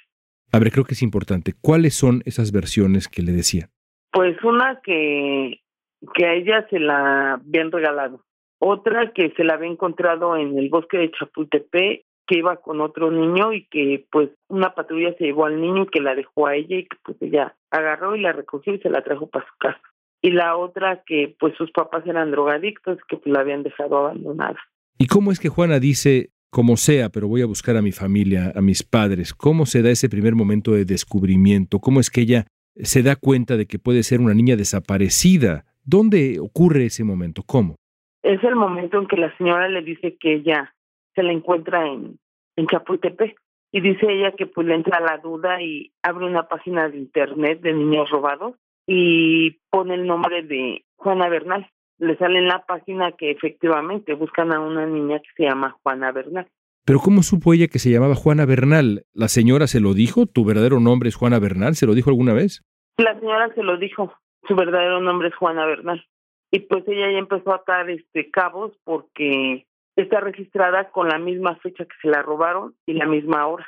A 0.51 0.59
ver, 0.59 0.71
creo 0.71 0.85
que 0.85 0.93
es 0.93 1.01
importante. 1.01 1.53
¿Cuáles 1.59 1.95
son 1.95 2.21
esas 2.25 2.51
versiones 2.51 3.07
que 3.07 3.21
le 3.21 3.31
decía? 3.31 3.69
Pues 4.11 4.41
una 4.43 4.79
que, 4.83 5.61
que 6.13 6.25
a 6.25 6.33
ella 6.33 6.67
se 6.69 6.79
la 6.79 7.33
habían 7.33 7.71
regalado. 7.71 8.23
Otra 8.59 9.11
que 9.13 9.31
se 9.35 9.43
la 9.43 9.55
había 9.55 9.69
encontrado 9.69 10.37
en 10.37 10.57
el 10.57 10.69
bosque 10.69 10.97
de 10.97 11.11
Chapultepec, 11.11 12.05
que 12.27 12.37
iba 12.37 12.55
con 12.57 12.81
otro 12.81 13.11
niño 13.11 13.53
y 13.53 13.65
que 13.65 14.05
pues 14.11 14.29
una 14.47 14.73
patrulla 14.73 15.13
se 15.17 15.25
llevó 15.25 15.45
al 15.45 15.61
niño 15.61 15.83
y 15.83 15.87
que 15.87 16.01
la 16.01 16.15
dejó 16.15 16.47
a 16.47 16.55
ella 16.55 16.77
y 16.77 16.85
que 16.85 16.97
pues 17.03 17.17
ella 17.21 17.55
agarró 17.69 18.15
y 18.15 18.21
la 18.21 18.31
recogió 18.31 18.73
y 18.73 18.79
se 18.79 18.89
la 18.89 19.03
trajo 19.03 19.27
para 19.27 19.45
su 19.45 19.57
casa 19.59 19.81
y 20.25 20.31
la 20.31 20.57
otra 20.57 21.03
que 21.05 21.35
pues 21.39 21.53
sus 21.55 21.69
papás 21.69 22.03
eran 22.07 22.31
drogadictos 22.31 22.97
que 23.07 23.17
pues, 23.17 23.31
la 23.31 23.41
habían 23.41 23.61
dejado 23.61 23.95
abandonada. 23.95 24.57
¿Y 24.97 25.05
cómo 25.05 25.31
es 25.31 25.39
que 25.39 25.49
Juana 25.49 25.79
dice, 25.79 26.31
como 26.49 26.77
sea, 26.77 27.09
pero 27.09 27.27
voy 27.27 27.43
a 27.43 27.45
buscar 27.45 27.77
a 27.77 27.83
mi 27.83 27.91
familia, 27.91 28.51
a 28.55 28.61
mis 28.61 28.81
padres? 28.81 29.35
¿Cómo 29.35 29.67
se 29.67 29.83
da 29.83 29.91
ese 29.91 30.09
primer 30.09 30.33
momento 30.33 30.71
de 30.71 30.83
descubrimiento? 30.83 31.77
¿Cómo 31.77 31.99
es 31.99 32.09
que 32.09 32.21
ella 32.21 32.47
se 32.75 33.03
da 33.03 33.15
cuenta 33.15 33.55
de 33.55 33.67
que 33.67 33.77
puede 33.77 34.01
ser 34.01 34.19
una 34.19 34.33
niña 34.33 34.55
desaparecida? 34.55 35.65
¿Dónde 35.83 36.39
ocurre 36.39 36.85
ese 36.85 37.03
momento? 37.03 37.43
¿Cómo? 37.45 37.75
Es 38.23 38.43
el 38.43 38.55
momento 38.55 38.97
en 38.97 39.05
que 39.07 39.17
la 39.17 39.37
señora 39.37 39.69
le 39.69 39.83
dice 39.83 40.17
que 40.19 40.37
ella 40.37 40.73
se 41.13 41.21
la 41.21 41.33
encuentra 41.33 41.85
en, 41.85 42.17
en 42.55 42.65
Chapultepec 42.65 43.39
y 43.71 43.79
dice 43.79 44.11
ella 44.11 44.31
que 44.31 44.47
pues 44.47 44.65
le 44.65 44.73
entra 44.73 44.99
la 45.01 45.19
duda 45.19 45.61
y 45.61 45.91
abre 46.01 46.25
una 46.25 46.47
página 46.47 46.89
de 46.89 46.97
internet 46.97 47.61
de 47.61 47.73
niños 47.73 48.09
robados 48.09 48.55
y 48.87 49.59
pone 49.69 49.95
el 49.95 50.05
nombre 50.05 50.43
de 50.43 50.85
Juana 50.95 51.29
Bernal. 51.29 51.69
Le 51.97 52.17
sale 52.17 52.39
en 52.39 52.47
la 52.47 52.65
página 52.65 53.13
que 53.13 53.31
efectivamente 53.31 54.13
buscan 54.13 54.53
a 54.53 54.59
una 54.59 54.85
niña 54.85 55.19
que 55.19 55.29
se 55.37 55.43
llama 55.43 55.77
Juana 55.81 56.11
Bernal. 56.11 56.47
Pero 56.85 56.99
¿cómo 56.99 57.23
supo 57.23 57.53
ella 57.53 57.67
que 57.67 57.79
se 57.79 57.89
llamaba 57.89 58.15
Juana 58.15 58.45
Bernal? 58.45 59.05
¿La 59.13 59.27
señora 59.27 59.65
se 59.65 59.79
lo 59.79 59.93
dijo? 59.93 60.27
¿Tu 60.27 60.45
verdadero 60.45 60.79
nombre 60.79 61.09
es 61.09 61.15
Juana 61.15 61.39
Bernal? 61.39 61.75
¿Se 61.75 61.87
lo 61.87 61.95
dijo 61.95 62.09
alguna 62.11 62.33
vez? 62.33 62.63
La 62.97 63.19
señora 63.19 63.51
se 63.55 63.63
lo 63.63 63.77
dijo. 63.77 64.13
Su 64.47 64.55
verdadero 64.55 65.01
nombre 65.01 65.29
es 65.29 65.35
Juana 65.35 65.65
Bernal. 65.65 66.05
Y 66.51 66.59
pues 66.59 66.87
ella 66.87 67.11
ya 67.11 67.17
empezó 67.17 67.53
a 67.53 67.57
atar 67.57 67.89
este, 67.89 68.29
cabos 68.29 68.77
porque 68.83 69.65
está 69.95 70.19
registrada 70.19 70.89
con 70.91 71.07
la 71.07 71.17
misma 71.17 71.55
fecha 71.57 71.85
que 71.85 71.95
se 72.01 72.09
la 72.09 72.21
robaron 72.21 72.75
y 72.85 72.93
la 72.93 73.05
misma 73.05 73.47
hora. 73.47 73.65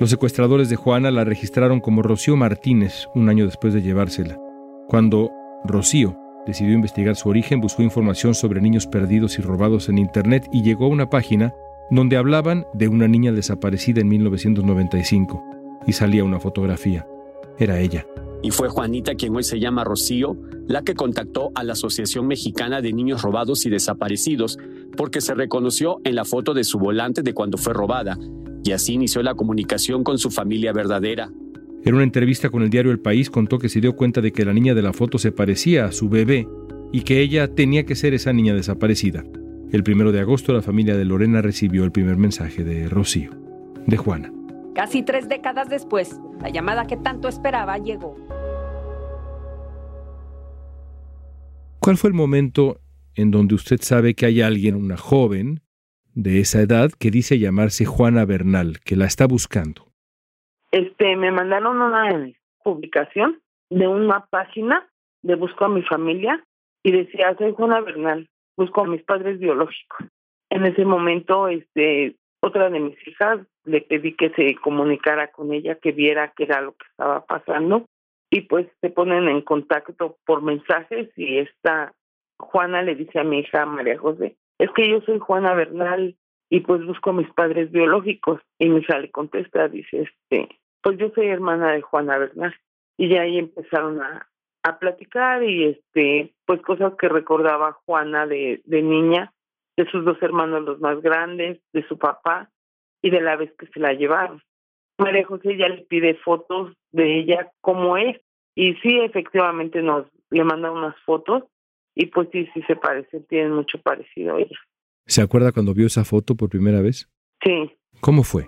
Los 0.00 0.10
secuestradores 0.10 0.68
de 0.70 0.76
Juana 0.76 1.10
la 1.10 1.24
registraron 1.24 1.80
como 1.80 2.02
Rocío 2.02 2.36
Martínez 2.36 3.06
un 3.14 3.28
año 3.28 3.44
después 3.44 3.74
de 3.74 3.82
llevársela. 3.82 4.38
Cuando 4.88 5.30
Rocío 5.64 6.16
decidió 6.46 6.74
investigar 6.74 7.16
su 7.16 7.28
origen, 7.28 7.60
buscó 7.60 7.82
información 7.82 8.34
sobre 8.34 8.60
niños 8.60 8.86
perdidos 8.86 9.38
y 9.38 9.42
robados 9.42 9.88
en 9.88 9.98
Internet 9.98 10.46
y 10.52 10.62
llegó 10.62 10.86
a 10.86 10.88
una 10.88 11.08
página 11.08 11.52
donde 11.90 12.16
hablaban 12.16 12.66
de 12.72 12.88
una 12.88 13.08
niña 13.08 13.32
desaparecida 13.32 14.00
en 14.00 14.08
1995 14.08 15.42
y 15.86 15.92
salía 15.92 16.24
una 16.24 16.40
fotografía. 16.40 17.06
Era 17.58 17.78
ella. 17.78 18.04
Y 18.44 18.50
fue 18.50 18.68
Juanita, 18.68 19.14
quien 19.14 19.34
hoy 19.34 19.42
se 19.42 19.58
llama 19.58 19.84
Rocío, 19.84 20.36
la 20.68 20.82
que 20.82 20.92
contactó 20.92 21.50
a 21.54 21.64
la 21.64 21.72
Asociación 21.72 22.26
Mexicana 22.26 22.82
de 22.82 22.92
Niños 22.92 23.22
Robados 23.22 23.64
y 23.64 23.70
Desaparecidos 23.70 24.58
porque 24.98 25.22
se 25.22 25.34
reconoció 25.34 26.02
en 26.04 26.14
la 26.14 26.26
foto 26.26 26.52
de 26.52 26.62
su 26.62 26.78
volante 26.78 27.22
de 27.22 27.32
cuando 27.32 27.56
fue 27.56 27.72
robada 27.72 28.18
y 28.62 28.72
así 28.72 28.92
inició 28.92 29.22
la 29.22 29.34
comunicación 29.34 30.04
con 30.04 30.18
su 30.18 30.30
familia 30.30 30.74
verdadera. 30.74 31.30
En 31.86 31.94
una 31.94 32.04
entrevista 32.04 32.50
con 32.50 32.62
el 32.62 32.68
diario 32.68 32.92
El 32.92 33.00
País 33.00 33.30
contó 33.30 33.58
que 33.58 33.70
se 33.70 33.80
dio 33.80 33.96
cuenta 33.96 34.20
de 34.20 34.30
que 34.30 34.44
la 34.44 34.52
niña 34.52 34.74
de 34.74 34.82
la 34.82 34.92
foto 34.92 35.16
se 35.16 35.32
parecía 35.32 35.86
a 35.86 35.92
su 35.92 36.10
bebé 36.10 36.46
y 36.92 37.00
que 37.00 37.22
ella 37.22 37.48
tenía 37.48 37.86
que 37.86 37.94
ser 37.94 38.12
esa 38.12 38.34
niña 38.34 38.52
desaparecida. 38.52 39.24
El 39.72 39.82
primero 39.82 40.12
de 40.12 40.20
agosto 40.20 40.52
la 40.52 40.60
familia 40.60 40.98
de 40.98 41.06
Lorena 41.06 41.40
recibió 41.40 41.82
el 41.82 41.92
primer 41.92 42.18
mensaje 42.18 42.62
de 42.62 42.90
Rocío, 42.90 43.30
de 43.86 43.96
Juana. 43.96 44.30
Casi 44.74 45.04
tres 45.04 45.28
décadas 45.28 45.68
después, 45.68 46.20
la 46.42 46.48
llamada 46.48 46.86
que 46.86 46.96
tanto 46.96 47.28
esperaba 47.28 47.78
llegó. 47.78 48.16
¿Cuál 51.80 51.96
fue 51.96 52.10
el 52.10 52.14
momento 52.14 52.78
en 53.14 53.30
donde 53.30 53.54
usted 53.54 53.76
sabe 53.80 54.14
que 54.14 54.26
hay 54.26 54.40
alguien, 54.40 54.74
una 54.74 54.96
joven 54.96 55.60
de 56.14 56.40
esa 56.40 56.60
edad, 56.60 56.90
que 56.98 57.12
dice 57.12 57.38
llamarse 57.38 57.84
Juana 57.84 58.24
Bernal, 58.24 58.80
que 58.84 58.96
la 58.96 59.04
está 59.04 59.28
buscando? 59.28 59.86
Este, 60.72 61.14
me 61.14 61.30
mandaron 61.30 61.80
una 61.80 62.32
publicación 62.64 63.40
de 63.70 63.86
una 63.86 64.26
página 64.26 64.88
de 65.22 65.36
Busco 65.36 65.66
a 65.66 65.68
mi 65.68 65.82
familia 65.82 66.44
y 66.82 66.90
decía, 66.90 67.36
soy 67.38 67.52
Juana 67.52 67.80
Bernal, 67.80 68.28
busco 68.56 68.80
a 68.80 68.86
mis 68.86 69.02
padres 69.02 69.38
biológicos. 69.38 70.08
En 70.50 70.66
ese 70.66 70.84
momento, 70.84 71.46
este, 71.46 72.16
otra 72.44 72.68
de 72.68 72.78
mis 72.78 73.08
hijas 73.08 73.40
le 73.64 73.80
pedí 73.80 74.14
que 74.14 74.30
se 74.30 74.54
comunicara 74.56 75.28
con 75.28 75.52
ella, 75.52 75.76
que 75.76 75.92
viera 75.92 76.32
qué 76.36 76.44
era 76.44 76.60
lo 76.60 76.72
que 76.72 76.86
estaba 76.90 77.24
pasando. 77.24 77.86
Y 78.30 78.42
pues 78.42 78.66
se 78.80 78.90
ponen 78.90 79.28
en 79.28 79.40
contacto 79.42 80.18
por 80.26 80.42
mensajes 80.42 81.10
y 81.16 81.38
esta 81.38 81.94
Juana 82.38 82.82
le 82.82 82.96
dice 82.96 83.20
a 83.20 83.24
mi 83.24 83.38
hija 83.40 83.64
María 83.64 83.98
José, 83.98 84.36
es 84.58 84.70
que 84.72 84.88
yo 84.88 85.00
soy 85.02 85.18
Juana 85.18 85.54
Bernal 85.54 86.16
y 86.50 86.60
pues 86.60 86.84
busco 86.84 87.10
a 87.10 87.14
mis 87.14 87.30
padres 87.32 87.70
biológicos 87.70 88.40
y 88.58 88.68
mi 88.68 88.80
hija 88.80 88.98
le 88.98 89.10
contesta, 89.10 89.68
dice, 89.68 90.02
este, 90.02 90.48
pues 90.82 90.98
yo 90.98 91.10
soy 91.14 91.28
hermana 91.28 91.72
de 91.72 91.80
Juana 91.82 92.18
Bernal 92.18 92.54
y 92.98 93.08
ya 93.08 93.22
ahí 93.22 93.38
empezaron 93.38 94.02
a, 94.02 94.28
a 94.64 94.78
platicar 94.78 95.42
y 95.42 95.64
este, 95.64 96.34
pues 96.44 96.60
cosas 96.62 96.94
que 96.98 97.08
recordaba 97.08 97.78
Juana 97.86 98.26
de, 98.26 98.62
de 98.64 98.82
niña, 98.82 99.32
de 99.76 99.90
sus 99.90 100.04
dos 100.04 100.16
hermanos 100.22 100.62
los 100.62 100.80
más 100.80 101.00
grandes, 101.02 101.60
de 101.72 101.86
su 101.88 101.98
papá 101.98 102.50
y 103.02 103.10
de 103.10 103.20
la 103.20 103.36
vez 103.36 103.52
que 103.58 103.66
se 103.66 103.80
la 103.80 103.92
llevaron. 103.92 104.40
María 104.98 105.26
José 105.26 105.56
ya 105.56 105.68
le 105.68 105.82
pide 105.82 106.14
fotos 106.14 106.72
de 106.92 107.18
ella 107.18 107.50
como 107.60 107.96
es 107.96 108.20
y 108.54 108.74
sí 108.74 109.00
efectivamente 109.00 109.82
nos 109.82 110.06
le 110.30 110.44
manda 110.44 110.70
unas 110.70 110.94
fotos 111.04 111.42
y 111.94 112.06
pues 112.06 112.28
sí 112.32 112.48
sí 112.54 112.62
se 112.62 112.76
parece 112.76 113.20
tienen 113.28 113.52
mucho 113.52 113.78
parecido 113.80 114.36
a 114.36 114.40
ella 114.40 114.56
¿Se 115.06 115.20
acuerda 115.20 115.52
cuando 115.52 115.74
vio 115.74 115.86
esa 115.86 116.04
foto 116.04 116.34
por 116.36 116.48
primera 116.48 116.80
vez? 116.80 117.10
sí 117.44 117.72
¿Cómo 118.00 118.22
fue? 118.22 118.46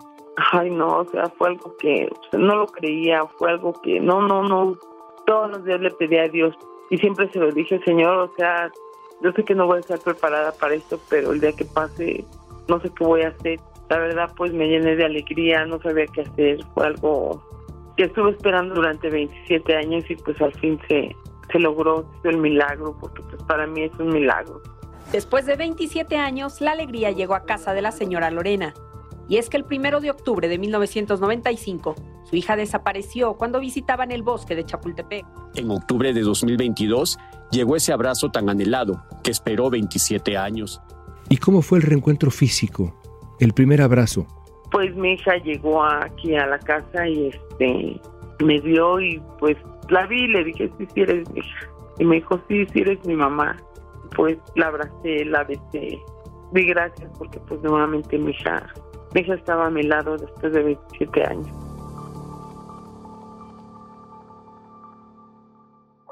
ay 0.52 0.70
no 0.70 0.86
o 0.98 1.04
sea 1.10 1.24
fue 1.36 1.48
algo 1.48 1.76
que 1.78 2.08
no 2.32 2.56
lo 2.56 2.66
creía 2.66 3.24
fue 3.38 3.50
algo 3.50 3.72
que 3.82 3.98
no 4.00 4.22
no 4.22 4.42
no 4.44 4.78
todos 5.26 5.50
los 5.50 5.64
días 5.64 5.80
le 5.80 5.90
pedía 5.90 6.22
a 6.22 6.28
Dios 6.28 6.54
y 6.90 6.98
siempre 6.98 7.28
se 7.32 7.40
lo 7.40 7.50
dije 7.50 7.80
Señor 7.84 8.16
o 8.18 8.32
sea 8.36 8.70
yo 9.22 9.32
sé 9.32 9.44
que 9.44 9.54
no 9.54 9.66
voy 9.66 9.78
a 9.78 9.80
estar 9.80 9.98
preparada 9.98 10.52
para 10.52 10.74
esto 10.74 11.00
pero 11.08 11.32
el 11.32 11.40
día 11.40 11.52
que 11.52 11.64
pase 11.64 12.24
no 12.68 12.80
sé 12.80 12.90
qué 12.96 13.04
voy 13.04 13.22
a 13.22 13.28
hacer 13.28 13.60
la 13.88 13.98
verdad 13.98 14.30
pues 14.36 14.52
me 14.52 14.68
llené 14.68 14.96
de 14.96 15.04
alegría, 15.04 15.64
no 15.64 15.80
sabía 15.80 16.06
qué 16.08 16.22
hacer, 16.22 16.58
fue 16.74 16.86
algo 16.86 17.42
que 17.96 18.04
estuve 18.04 18.30
esperando 18.30 18.74
durante 18.74 19.08
27 19.08 19.76
años 19.76 20.04
y 20.10 20.16
pues 20.16 20.40
al 20.40 20.52
fin 20.54 20.78
se, 20.88 21.14
se 21.50 21.58
logró 21.58 22.04
el 22.24 22.36
milagro, 22.38 22.96
porque 23.00 23.22
pues 23.22 23.42
para 23.44 23.66
mí 23.66 23.84
es 23.84 23.92
un 23.98 24.08
milagro. 24.08 24.60
Después 25.12 25.46
de 25.46 25.56
27 25.56 26.16
años, 26.16 26.60
la 26.60 26.72
alegría 26.72 27.12
llegó 27.12 27.34
a 27.34 27.44
casa 27.44 27.72
de 27.72 27.82
la 27.82 27.92
señora 27.92 28.30
Lorena. 28.30 28.74
Y 29.28 29.38
es 29.38 29.48
que 29.48 29.56
el 29.56 29.64
primero 29.64 30.00
de 30.00 30.10
octubre 30.10 30.48
de 30.48 30.58
1995, 30.58 31.94
su 32.24 32.36
hija 32.36 32.56
desapareció 32.56 33.34
cuando 33.34 33.60
visitaban 33.60 34.12
el 34.12 34.22
bosque 34.22 34.54
de 34.54 34.64
Chapultepec. 34.64 35.24
En 35.54 35.70
octubre 35.70 36.12
de 36.12 36.20
2022 36.20 37.18
llegó 37.50 37.76
ese 37.76 37.92
abrazo 37.92 38.30
tan 38.30 38.48
anhelado 38.48 39.02
que 39.22 39.30
esperó 39.30 39.70
27 39.70 40.36
años. 40.36 40.80
¿Y 41.28 41.38
cómo 41.38 41.62
fue 41.62 41.78
el 41.78 41.84
reencuentro 41.84 42.30
físico? 42.30 42.94
el 43.40 43.52
primer 43.52 43.82
abrazo? 43.82 44.26
Pues 44.70 44.94
mi 44.96 45.12
hija 45.12 45.36
llegó 45.38 45.82
aquí 45.84 46.34
a 46.36 46.46
la 46.46 46.58
casa 46.58 47.06
y 47.08 47.28
este 47.28 48.00
me 48.44 48.60
vio 48.60 49.00
y 49.00 49.22
pues 49.38 49.56
la 49.88 50.06
vi 50.06 50.24
y 50.24 50.28
le 50.28 50.44
dije, 50.44 50.70
sí, 50.78 50.86
sí 50.92 51.00
eres 51.00 51.28
mi 51.30 51.40
hija. 51.40 51.70
Y 51.98 52.04
me 52.04 52.16
dijo, 52.16 52.40
sí, 52.48 52.66
sí 52.72 52.80
eres 52.80 53.04
mi 53.06 53.14
mamá. 53.14 53.56
Pues 54.14 54.36
la 54.56 54.66
abracé, 54.66 55.24
la 55.24 55.44
besé. 55.44 55.98
Di 56.52 56.66
gracias 56.66 57.10
porque 57.18 57.40
pues 57.40 57.60
nuevamente 57.62 58.18
mi 58.18 58.32
hija, 58.32 58.66
mi 59.16 59.22
hija 59.22 59.34
estaba 59.34 59.66
a 59.66 59.70
mi 59.70 59.82
lado 59.82 60.18
después 60.18 60.52
de 60.52 60.62
27 60.62 61.24
años. 61.24 61.48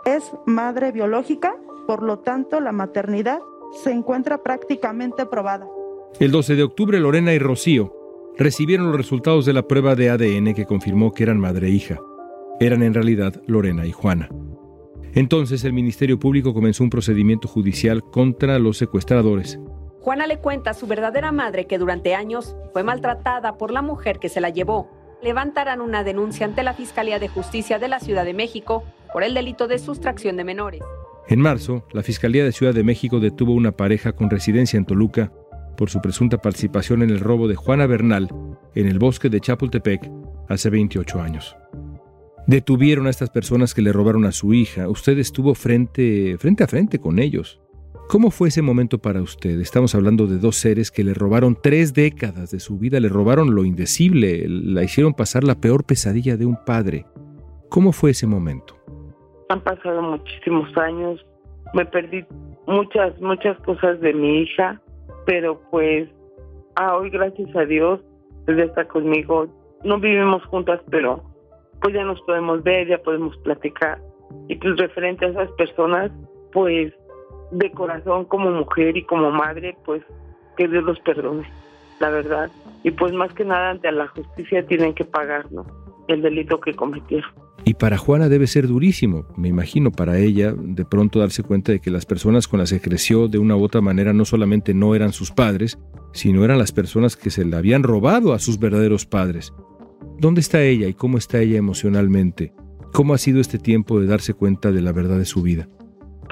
Es 0.06 0.32
madre 0.46 0.90
biológica, 0.90 1.54
por 1.86 2.02
lo 2.02 2.20
tanto 2.20 2.60
la 2.60 2.72
maternidad 2.72 3.40
se 3.82 3.92
encuentra 3.92 4.42
prácticamente 4.42 5.26
probada. 5.26 5.66
El 6.18 6.30
12 6.30 6.56
de 6.56 6.62
octubre, 6.62 6.98
Lorena 6.98 7.34
y 7.34 7.38
Rocío 7.38 7.92
recibieron 8.38 8.86
los 8.86 8.96
resultados 8.96 9.44
de 9.44 9.52
la 9.52 9.68
prueba 9.68 9.94
de 9.94 10.08
ADN 10.08 10.54
que 10.54 10.64
confirmó 10.64 11.12
que 11.12 11.24
eran 11.24 11.38
madre 11.38 11.66
e 11.66 11.70
hija. 11.72 12.00
Eran 12.58 12.82
en 12.82 12.94
realidad 12.94 13.42
Lorena 13.46 13.86
y 13.86 13.92
Juana. 13.92 14.30
Entonces 15.12 15.62
el 15.64 15.74
Ministerio 15.74 16.18
Público 16.18 16.54
comenzó 16.54 16.82
un 16.82 16.90
procedimiento 16.90 17.48
judicial 17.48 18.02
contra 18.02 18.58
los 18.58 18.78
secuestradores. 18.78 19.60
Juana 20.04 20.26
le 20.26 20.36
cuenta 20.36 20.68
a 20.68 20.74
su 20.74 20.86
verdadera 20.86 21.32
madre 21.32 21.66
que 21.66 21.78
durante 21.78 22.14
años 22.14 22.54
fue 22.74 22.82
maltratada 22.82 23.56
por 23.56 23.70
la 23.70 23.80
mujer 23.80 24.18
que 24.18 24.28
se 24.28 24.42
la 24.42 24.50
llevó. 24.50 24.90
Levantarán 25.22 25.80
una 25.80 26.04
denuncia 26.04 26.44
ante 26.44 26.62
la 26.62 26.74
Fiscalía 26.74 27.18
de 27.18 27.28
Justicia 27.28 27.78
de 27.78 27.88
la 27.88 28.00
Ciudad 28.00 28.26
de 28.26 28.34
México 28.34 28.84
por 29.14 29.24
el 29.24 29.32
delito 29.32 29.66
de 29.66 29.78
sustracción 29.78 30.36
de 30.36 30.44
menores. 30.44 30.82
En 31.26 31.40
marzo, 31.40 31.86
la 31.94 32.02
Fiscalía 32.02 32.44
de 32.44 32.52
Ciudad 32.52 32.74
de 32.74 32.84
México 32.84 33.18
detuvo 33.18 33.54
una 33.54 33.72
pareja 33.72 34.12
con 34.12 34.28
residencia 34.28 34.76
en 34.76 34.84
Toluca 34.84 35.32
por 35.74 35.88
su 35.88 36.02
presunta 36.02 36.36
participación 36.36 37.00
en 37.00 37.08
el 37.08 37.20
robo 37.20 37.48
de 37.48 37.54
Juana 37.54 37.86
Bernal 37.86 38.28
en 38.74 38.86
el 38.86 38.98
bosque 38.98 39.30
de 39.30 39.40
Chapultepec 39.40 40.10
hace 40.50 40.68
28 40.68 41.18
años. 41.22 41.56
Detuvieron 42.46 43.06
a 43.06 43.10
estas 43.10 43.30
personas 43.30 43.72
que 43.72 43.80
le 43.80 43.90
robaron 43.90 44.26
a 44.26 44.32
su 44.32 44.52
hija. 44.52 44.86
Usted 44.86 45.16
estuvo 45.16 45.54
frente, 45.54 46.36
frente 46.36 46.62
a 46.62 46.66
frente 46.66 46.98
con 46.98 47.18
ellos. 47.18 47.63
¿Cómo 48.08 48.30
fue 48.30 48.48
ese 48.48 48.62
momento 48.62 48.98
para 48.98 49.22
usted? 49.22 49.58
Estamos 49.60 49.94
hablando 49.94 50.26
de 50.26 50.38
dos 50.38 50.56
seres 50.56 50.90
que 50.90 51.02
le 51.02 51.14
robaron 51.14 51.56
tres 51.60 51.94
décadas 51.94 52.50
de 52.50 52.60
su 52.60 52.78
vida, 52.78 53.00
le 53.00 53.08
robaron 53.08 53.54
lo 53.54 53.64
indecible, 53.64 54.44
la 54.46 54.82
hicieron 54.82 55.14
pasar 55.14 55.42
la 55.42 55.54
peor 55.54 55.84
pesadilla 55.84 56.36
de 56.36 56.46
un 56.46 56.56
padre. 56.64 57.06
¿Cómo 57.70 57.92
fue 57.92 58.10
ese 58.10 58.26
momento? 58.26 58.76
Han 59.48 59.60
pasado 59.62 60.02
muchísimos 60.02 60.76
años, 60.76 61.24
me 61.72 61.86
perdí 61.86 62.24
muchas, 62.66 63.18
muchas 63.20 63.58
cosas 63.60 64.00
de 64.00 64.12
mi 64.12 64.42
hija, 64.42 64.80
pero 65.26 65.60
pues 65.70 66.08
ah, 66.76 66.96
hoy 66.96 67.10
gracias 67.10 67.54
a 67.56 67.64
Dios 67.64 68.00
ya 68.46 68.64
está 68.64 68.86
conmigo. 68.86 69.46
No 69.82 69.98
vivimos 69.98 70.44
juntas, 70.46 70.80
pero 70.90 71.22
pues 71.80 71.94
ya 71.94 72.04
nos 72.04 72.20
podemos 72.22 72.62
ver, 72.62 72.88
ya 72.88 72.98
podemos 72.98 73.36
platicar. 73.38 73.98
Y 74.48 74.56
pues 74.56 74.76
referente 74.76 75.24
a 75.24 75.28
esas 75.28 75.50
personas, 75.52 76.10
pues 76.52 76.92
de 77.58 77.70
corazón 77.72 78.24
como 78.24 78.50
mujer 78.50 78.96
y 78.96 79.04
como 79.04 79.30
madre, 79.30 79.76
pues 79.84 80.02
que 80.56 80.68
Dios 80.68 80.84
los 80.84 81.00
perdone, 81.00 81.48
la 82.00 82.10
verdad. 82.10 82.50
Y 82.82 82.90
pues 82.90 83.12
más 83.12 83.32
que 83.32 83.44
nada 83.44 83.70
ante 83.70 83.90
la 83.92 84.08
justicia 84.08 84.66
tienen 84.66 84.94
que 84.94 85.04
pagar. 85.04 85.46
El 86.06 86.20
delito 86.20 86.60
que 86.60 86.74
cometieron. 86.74 87.30
Y 87.64 87.74
para 87.74 87.96
Juana 87.96 88.28
debe 88.28 88.46
ser 88.46 88.68
durísimo, 88.68 89.24
me 89.38 89.48
imagino, 89.48 89.90
para 89.90 90.18
ella 90.18 90.52
de 90.54 90.84
pronto 90.84 91.18
darse 91.18 91.42
cuenta 91.42 91.72
de 91.72 91.80
que 91.80 91.90
las 91.90 92.04
personas 92.04 92.46
con 92.46 92.60
las 92.60 92.70
que 92.70 92.80
creció 92.80 93.26
de 93.26 93.38
una 93.38 93.56
u 93.56 93.64
otra 93.64 93.80
manera 93.80 94.12
no 94.12 94.26
solamente 94.26 94.74
no 94.74 94.94
eran 94.94 95.12
sus 95.12 95.30
padres, 95.30 95.78
sino 96.12 96.44
eran 96.44 96.58
las 96.58 96.72
personas 96.72 97.16
que 97.16 97.30
se 97.30 97.44
le 97.44 97.56
habían 97.56 97.82
robado 97.82 98.34
a 98.34 98.38
sus 98.38 98.58
verdaderos 98.58 99.06
padres. 99.06 99.54
¿Dónde 100.18 100.42
está 100.42 100.62
ella 100.62 100.88
y 100.88 100.94
cómo 100.94 101.16
está 101.16 101.40
ella 101.40 101.56
emocionalmente? 101.56 102.52
¿Cómo 102.92 103.14
ha 103.14 103.18
sido 103.18 103.40
este 103.40 103.58
tiempo 103.58 103.98
de 103.98 104.08
darse 104.08 104.34
cuenta 104.34 104.70
de 104.70 104.82
la 104.82 104.92
verdad 104.92 105.18
de 105.18 105.24
su 105.24 105.40
vida? 105.40 105.66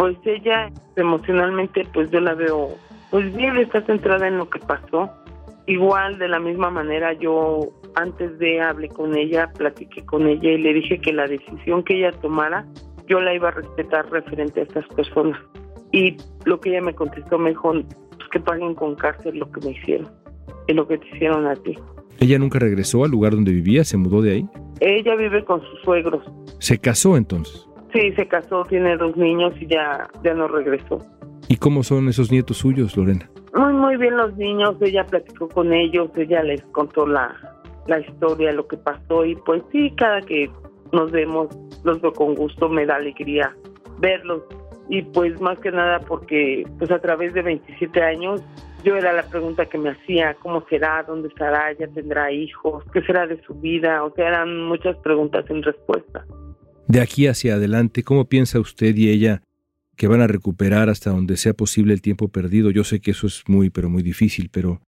Pues 0.03 0.17
ella 0.25 0.69
emocionalmente, 0.97 1.87
pues 1.95 2.11
yo 2.11 2.19
la 2.19 2.35
veo, 2.35 2.71
pues 3.13 3.33
bien, 3.37 3.57
está 3.57 3.83
centrada 3.83 4.27
en 4.27 4.37
lo 4.37 4.51
que 4.51 4.59
pasó. 4.59 5.09
Igual, 5.69 6.19
de 6.19 6.27
la 6.27 6.41
misma 6.41 6.71
manera, 6.71 7.13
yo 7.13 7.61
antes 7.95 8.37
de 8.41 8.61
hablé 8.61 8.89
con 8.89 9.17
ella, 9.17 9.53
platiqué 9.57 10.05
con 10.05 10.27
ella 10.27 10.51
y 10.51 10.59
le 10.59 10.75
dije 10.75 10.99
que 10.99 11.13
la 11.13 11.29
decisión 11.29 11.85
que 11.85 11.99
ella 11.99 12.11
tomara, 12.21 12.67
yo 13.07 13.21
la 13.21 13.33
iba 13.33 13.51
a 13.51 13.53
respetar 13.53 14.11
referente 14.11 14.59
a 14.59 14.63
estas 14.65 14.85
personas. 14.89 15.39
Y 15.93 16.17
lo 16.47 16.59
que 16.59 16.71
ella 16.71 16.83
me 16.83 16.97
contestó 16.97 17.39
me 17.39 17.51
dijo, 17.51 17.71
pues 17.71 18.29
que 18.33 18.41
paguen 18.41 18.75
con 18.75 18.97
cárcel 18.97 19.39
lo 19.39 19.49
que 19.53 19.65
me 19.65 19.71
hicieron 19.71 20.11
y 20.67 20.73
lo 20.73 20.89
que 20.89 20.99
te 20.99 21.07
hicieron 21.15 21.47
a 21.47 21.55
ti. 21.55 21.79
¿Ella 22.19 22.41
nunca 22.41 22.59
regresó 22.59 23.05
al 23.05 23.13
lugar 23.13 23.35
donde 23.35 23.53
vivía? 23.53 23.85
¿Se 23.85 23.97
mudó 23.97 24.21
de 24.21 24.33
ahí? 24.33 24.49
Ella 24.81 25.15
vive 25.15 25.45
con 25.45 25.61
sus 25.61 25.81
suegros. 25.83 26.25
¿Se 26.59 26.77
casó 26.77 27.17
entonces? 27.17 27.69
Sí, 27.93 28.13
se 28.13 28.27
casó, 28.27 28.65
tiene 28.65 28.97
dos 28.97 29.17
niños 29.17 29.55
y 29.61 29.67
ya, 29.67 30.09
ya 30.25 30.35
no 30.35 30.49
regresó. 30.49 30.99
¿Y 31.49 31.57
cómo 31.57 31.83
son 31.83 32.09
esos 32.09 32.33
nietos 32.33 32.59
suyos, 32.59 32.97
Lorena? 32.97 33.29
Muy, 33.55 33.73
muy 33.75 33.97
bien 33.97 34.17
los 34.17 34.35
niños, 34.37 34.77
ella 34.81 35.05
platicó 35.05 35.49
con 35.49 35.73
ellos, 35.73 36.11
ella 36.17 36.43
les 36.43 36.63
contó 36.73 37.07
la, 37.07 37.35
la 37.87 38.01
historia, 38.01 38.53
lo 38.53 38.67
que 38.67 38.79
pasó 38.79 39.25
y 39.27 39.35
pues 39.37 39.63
sí, 39.71 39.93
cada 39.97 40.23
que 40.23 40.51
nos 40.93 41.11
vemos, 41.11 41.49
los 41.85 42.01
veo 42.01 42.13
con 42.13 42.35
gusto, 42.35 42.69
me 42.69 42.87
da 42.87 42.97
alegría 42.97 43.55
verlos 43.99 44.43
y 44.89 45.03
pues 45.03 45.41
más 45.41 45.59
que 45.61 45.71
nada 45.71 46.01
porque 46.01 46.65
pues 46.79 46.91
a 46.91 46.99
través 46.99 47.35
de 47.35 47.43
27 47.43 48.03
años 48.03 48.43
yo 48.85 48.97
era 48.97 49.13
la 49.13 49.23
pregunta 49.23 49.67
que 49.67 49.79
me 49.79 49.91
hacía, 49.91 50.35
¿cómo 50.41 50.65
será? 50.69 51.05
¿Dónde 51.05 51.29
estará? 51.29 51.73
¿Ya 51.73 51.87
tendrá 51.89 52.33
hijos? 52.33 52.85
¿Qué 52.93 53.01
será 53.03 53.27
de 53.27 53.41
su 53.43 53.55
vida? 53.55 54.03
O 54.03 54.13
sea, 54.15 54.29
eran 54.29 54.63
muchas 54.63 54.97
preguntas 54.99 55.45
en 55.51 55.63
respuesta. 55.63 56.25
De 56.89 57.01
aquí 57.01 57.27
hacia 57.27 57.55
adelante, 57.55 58.03
¿cómo 58.03 58.29
piensa 58.29 58.61
usted 58.61 58.95
y 58.97 59.11
ella 59.11 59.43
que 59.97 60.09
van 60.09 60.21
a 60.21 60.27
recuperar 60.27 60.89
hasta 60.89 61.11
donde 61.11 61.37
sea 61.37 61.55
posible 61.55 61.95
el 61.95 62.03
tiempo 62.03 62.29
perdido? 62.29 62.71
Yo 62.71 62.85
sé 62.85 63.01
que 63.01 63.13
eso 63.13 63.27
es 63.27 63.45
muy, 63.49 63.71
pero 63.71 63.89
muy 63.89 64.03
difícil, 64.03 64.51
pero 64.53 64.81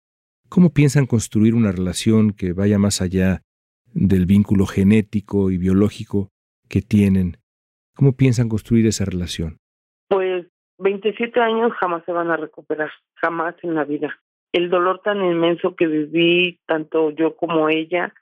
¿cómo 0.48 0.70
piensan 0.70 1.06
construir 1.06 1.54
una 1.54 1.72
relación 1.72 2.32
que 2.32 2.52
vaya 2.52 2.78
más 2.78 3.00
allá 3.00 3.42
del 3.92 4.26
vínculo 4.26 4.66
genético 4.66 5.50
y 5.50 5.58
biológico 5.58 6.28
que 6.68 6.82
tienen? 6.82 7.38
¿Cómo 7.94 8.12
piensan 8.12 8.48
construir 8.48 8.86
esa 8.86 9.04
relación? 9.04 9.58
Pues 10.08 10.46
27 10.78 11.40
años 11.40 11.72
jamás 11.78 12.04
se 12.04 12.12
van 12.12 12.30
a 12.30 12.36
recuperar, 12.36 12.90
jamás 13.14 13.54
en 13.62 13.74
la 13.74 13.84
vida. 13.84 14.18
El 14.52 14.70
dolor 14.70 15.00
tan 15.02 15.24
inmenso 15.24 15.74
que 15.74 15.86
viví, 15.86 16.60
tanto 16.66 17.10
yo 17.10 17.36
como 17.36 17.68
ella, 17.68 18.12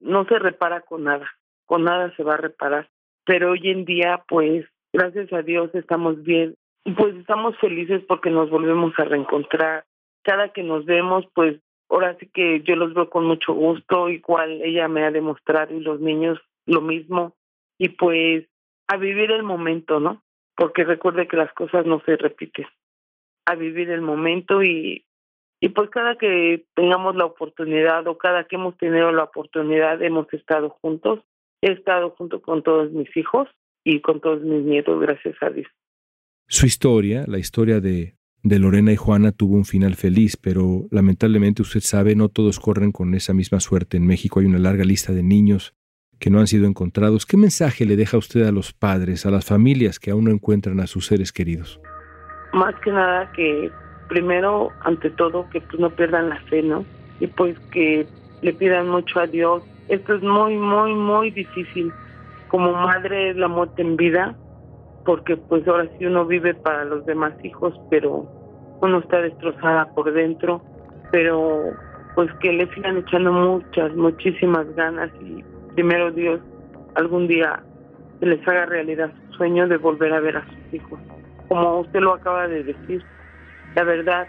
no 0.00 0.24
se 0.26 0.38
repara 0.38 0.82
con 0.82 1.04
nada, 1.04 1.28
con 1.66 1.84
nada 1.84 2.14
se 2.16 2.22
va 2.22 2.34
a 2.34 2.38
reparar. 2.38 2.88
Pero 3.28 3.52
hoy 3.52 3.60
en 3.64 3.84
día, 3.84 4.24
pues, 4.26 4.64
gracias 4.92 5.32
a 5.32 5.42
Dios 5.42 5.72
estamos 5.74 6.22
bien, 6.22 6.56
pues 6.96 7.14
estamos 7.16 7.56
felices 7.58 8.02
porque 8.08 8.30
nos 8.30 8.48
volvemos 8.48 8.92
a 8.98 9.04
reencontrar. 9.04 9.84
Cada 10.24 10.48
que 10.48 10.62
nos 10.62 10.86
vemos, 10.86 11.26
pues, 11.34 11.60
ahora 11.90 12.16
sí 12.18 12.28
que 12.32 12.62
yo 12.62 12.74
los 12.74 12.94
veo 12.94 13.10
con 13.10 13.26
mucho 13.26 13.52
gusto, 13.52 14.08
igual 14.08 14.62
ella 14.62 14.88
me 14.88 15.04
ha 15.04 15.10
demostrado 15.10 15.74
y 15.74 15.80
los 15.80 16.00
niños 16.00 16.40
lo 16.64 16.80
mismo. 16.80 17.34
Y 17.78 17.90
pues, 17.90 18.46
a 18.86 18.96
vivir 18.96 19.30
el 19.30 19.42
momento, 19.42 20.00
¿no? 20.00 20.22
porque 20.58 20.82
recuerde 20.82 21.28
que 21.28 21.36
las 21.36 21.52
cosas 21.52 21.86
no 21.86 22.02
se 22.04 22.16
repiten. 22.16 22.66
A 23.46 23.54
vivir 23.54 23.90
el 23.90 24.00
momento 24.00 24.60
y, 24.64 25.04
y 25.60 25.68
pues 25.68 25.88
cada 25.88 26.16
que 26.18 26.64
tengamos 26.74 27.14
la 27.14 27.26
oportunidad 27.26 28.06
o 28.08 28.18
cada 28.18 28.44
que 28.44 28.56
hemos 28.56 28.76
tenido 28.76 29.12
la 29.12 29.22
oportunidad 29.22 30.02
hemos 30.02 30.30
estado 30.34 30.70
juntos. 30.82 31.20
He 31.62 31.72
estado 31.72 32.10
junto 32.10 32.40
con 32.40 32.62
todos 32.62 32.92
mis 32.92 33.14
hijos 33.16 33.48
y 33.84 34.00
con 34.00 34.20
todos 34.20 34.42
mis 34.42 34.64
nietos, 34.64 35.00
gracias 35.00 35.36
a 35.40 35.50
Dios. 35.50 35.66
Su 36.46 36.66
historia, 36.66 37.24
la 37.26 37.38
historia 37.38 37.80
de, 37.80 38.14
de 38.42 38.58
Lorena 38.58 38.92
y 38.92 38.96
Juana, 38.96 39.32
tuvo 39.32 39.56
un 39.56 39.64
final 39.64 39.94
feliz, 39.96 40.36
pero 40.36 40.86
lamentablemente 40.90 41.62
usted 41.62 41.80
sabe, 41.80 42.14
no 42.14 42.28
todos 42.28 42.60
corren 42.60 42.92
con 42.92 43.14
esa 43.14 43.34
misma 43.34 43.60
suerte. 43.60 43.96
En 43.96 44.06
México 44.06 44.40
hay 44.40 44.46
una 44.46 44.58
larga 44.58 44.84
lista 44.84 45.12
de 45.12 45.22
niños 45.22 45.74
que 46.18 46.30
no 46.30 46.40
han 46.40 46.46
sido 46.46 46.66
encontrados, 46.66 47.26
¿qué 47.26 47.36
mensaje 47.36 47.84
le 47.86 47.96
deja 47.96 48.18
usted 48.18 48.46
a 48.46 48.52
los 48.52 48.72
padres, 48.72 49.24
a 49.24 49.30
las 49.30 49.44
familias 49.44 49.98
que 49.98 50.10
aún 50.10 50.24
no 50.24 50.30
encuentran 50.30 50.80
a 50.80 50.86
sus 50.86 51.06
seres 51.06 51.32
queridos? 51.32 51.80
Más 52.52 52.74
que 52.80 52.90
nada 52.90 53.30
que 53.32 53.70
primero, 54.08 54.70
ante 54.80 55.10
todo, 55.10 55.48
que 55.50 55.60
pues 55.60 55.78
no 55.78 55.90
pierdan 55.90 56.30
la 56.30 56.40
fe, 56.42 56.62
¿no? 56.62 56.84
Y 57.20 57.26
pues 57.26 57.58
que 57.70 58.06
le 58.42 58.52
pidan 58.52 58.88
mucho 58.88 59.20
a 59.20 59.26
Dios. 59.26 59.62
Esto 59.88 60.14
es 60.14 60.22
muy, 60.22 60.56
muy, 60.56 60.94
muy 60.94 61.30
difícil. 61.30 61.92
Como 62.48 62.72
madre 62.72 63.30
es 63.30 63.36
la 63.36 63.48
muerte 63.48 63.82
en 63.82 63.96
vida, 63.96 64.36
porque 65.04 65.36
pues 65.36 65.66
ahora 65.66 65.88
sí 65.98 66.06
uno 66.06 66.26
vive 66.26 66.54
para 66.54 66.84
los 66.84 67.04
demás 67.06 67.32
hijos, 67.42 67.74
pero 67.90 68.26
uno 68.80 68.98
está 68.98 69.20
destrozada 69.20 69.86
por 69.94 70.12
dentro, 70.12 70.62
pero 71.10 71.72
pues 72.14 72.30
que 72.40 72.52
le 72.52 72.66
sigan 72.74 72.98
echando 72.98 73.32
muchas, 73.32 73.94
muchísimas 73.94 74.66
ganas 74.74 75.10
y 75.20 75.42
primero 75.74 76.10
Dios 76.10 76.40
algún 76.94 77.28
día 77.28 77.62
se 78.20 78.26
les 78.26 78.46
haga 78.48 78.66
realidad 78.66 79.12
su 79.28 79.36
sueño 79.38 79.68
de 79.68 79.76
volver 79.76 80.12
a 80.12 80.20
ver 80.20 80.36
a 80.38 80.44
sus 80.46 80.74
hijos. 80.74 80.98
Como 81.48 81.80
usted 81.80 82.00
lo 82.00 82.14
acaba 82.14 82.46
de 82.48 82.64
decir, 82.64 83.02
la 83.74 83.84
verdad, 83.84 84.26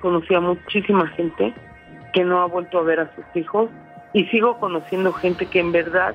conocí 0.00 0.34
a 0.34 0.40
muchísima 0.40 1.08
gente 1.08 1.54
que 2.12 2.24
no 2.24 2.40
ha 2.40 2.46
vuelto 2.46 2.78
a 2.78 2.82
ver 2.82 3.00
a 3.00 3.14
sus 3.14 3.24
hijos 3.34 3.70
y 4.12 4.24
sigo 4.26 4.58
conociendo 4.58 5.12
gente 5.12 5.46
que 5.46 5.60
en 5.60 5.72
verdad 5.72 6.14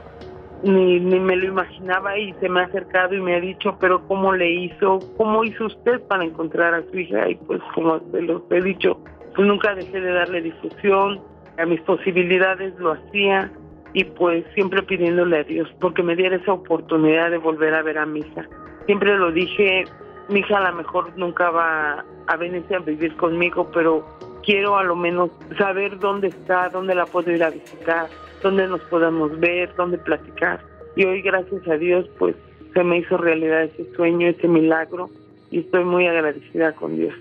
ni, 0.63 0.99
ni 0.99 1.19
me 1.19 1.35
lo 1.35 1.45
imaginaba 1.45 2.17
y 2.17 2.33
se 2.39 2.49
me 2.49 2.61
ha 2.61 2.63
acercado 2.65 3.13
y 3.13 3.21
me 3.21 3.35
ha 3.35 3.39
dicho, 3.39 3.77
pero 3.79 4.05
¿cómo 4.07 4.33
le 4.33 4.49
hizo? 4.49 4.99
¿Cómo 5.17 5.43
hizo 5.43 5.65
usted 5.65 6.01
para 6.07 6.23
encontrar 6.23 6.73
a 6.73 6.83
su 6.89 6.97
hija? 6.97 7.29
Y 7.29 7.35
pues 7.35 7.61
como 7.73 7.99
se 8.11 8.21
los 8.21 8.41
he 8.49 8.61
dicho, 8.61 8.97
pues 9.35 9.47
nunca 9.47 9.75
dejé 9.75 9.99
de 9.99 10.11
darle 10.11 10.41
difusión, 10.41 11.21
a 11.57 11.65
mis 11.65 11.81
posibilidades 11.81 12.73
lo 12.79 12.93
hacía 12.93 13.51
y 13.93 14.03
pues 14.03 14.43
siempre 14.53 14.83
pidiéndole 14.83 15.39
a 15.39 15.43
Dios 15.43 15.69
porque 15.79 16.03
me 16.03 16.15
diera 16.15 16.35
esa 16.35 16.53
oportunidad 16.53 17.31
de 17.31 17.37
volver 17.37 17.73
a 17.73 17.81
ver 17.81 17.97
a 17.97 18.05
mi 18.05 18.19
hija. 18.19 18.47
Siempre 18.85 19.15
lo 19.17 19.31
dije, 19.31 19.85
mi 20.29 20.39
hija 20.39 20.57
a 20.57 20.71
lo 20.71 20.77
mejor 20.77 21.17
nunca 21.17 21.49
va 21.49 22.03
a 22.27 22.35
venirse 22.37 22.75
a 22.75 22.79
vivir 22.79 23.15
conmigo, 23.15 23.69
pero 23.73 24.05
quiero 24.45 24.77
a 24.77 24.83
lo 24.83 24.95
menos 24.95 25.31
saber 25.57 25.99
dónde 25.99 26.27
está, 26.27 26.69
dónde 26.69 26.95
la 26.95 27.05
puedo 27.05 27.31
ir 27.31 27.43
a 27.43 27.49
visitar, 27.49 28.07
dónde 28.41 28.67
nos 28.67 28.81
podamos 28.81 29.37
ver, 29.39 29.73
dónde 29.75 29.97
platicar. 29.97 30.61
Y 30.95 31.03
hoy, 31.03 31.21
gracias 31.21 31.67
a 31.67 31.77
Dios, 31.77 32.07
pues 32.17 32.35
se 32.73 32.83
me 32.83 32.99
hizo 32.99 33.17
realidad 33.17 33.63
ese 33.63 33.85
sueño, 33.95 34.27
ese 34.27 34.47
milagro, 34.47 35.09
y 35.51 35.59
estoy 35.59 35.83
muy 35.83 36.07
agradecida 36.07 36.73
con 36.73 36.95
Dios. 36.95 37.13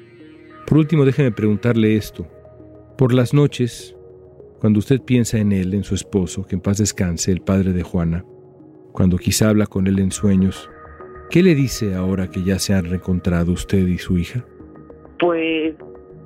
Por 0.67 0.79
último, 0.79 1.05
déjeme 1.05 1.33
preguntarle 1.33 1.97
esto. 1.97 2.27
Por 2.97 3.13
las 3.13 3.35
noches, 3.35 3.97
cuando 4.61 4.79
usted 4.79 5.01
piensa 5.01 5.39
en 5.39 5.53
él, 5.53 5.75
en 5.75 5.85
su 5.85 5.95
esposo, 5.95 6.47
que 6.47 6.55
en 6.55 6.61
paz 6.61 6.79
descanse, 6.79 7.33
el 7.33 7.41
padre 7.41 7.73
de 7.73 7.83
Juana, 7.83 8.25
cuando 8.93 9.19
quizá 9.19 9.49
habla 9.49 9.67
con 9.67 9.87
él 9.87 9.99
en 9.99 10.13
sueños, 10.13 10.71
¿qué 11.31 11.43
le 11.43 11.55
dice 11.55 11.95
ahora 11.95 12.31
que 12.31 12.43
ya 12.43 12.59
se 12.59 12.75
han 12.75 12.85
reencontrado 12.85 13.53
usted 13.53 13.87
y 13.87 13.99
su 13.99 14.17
hija? 14.17 14.45
Pues 15.19 15.75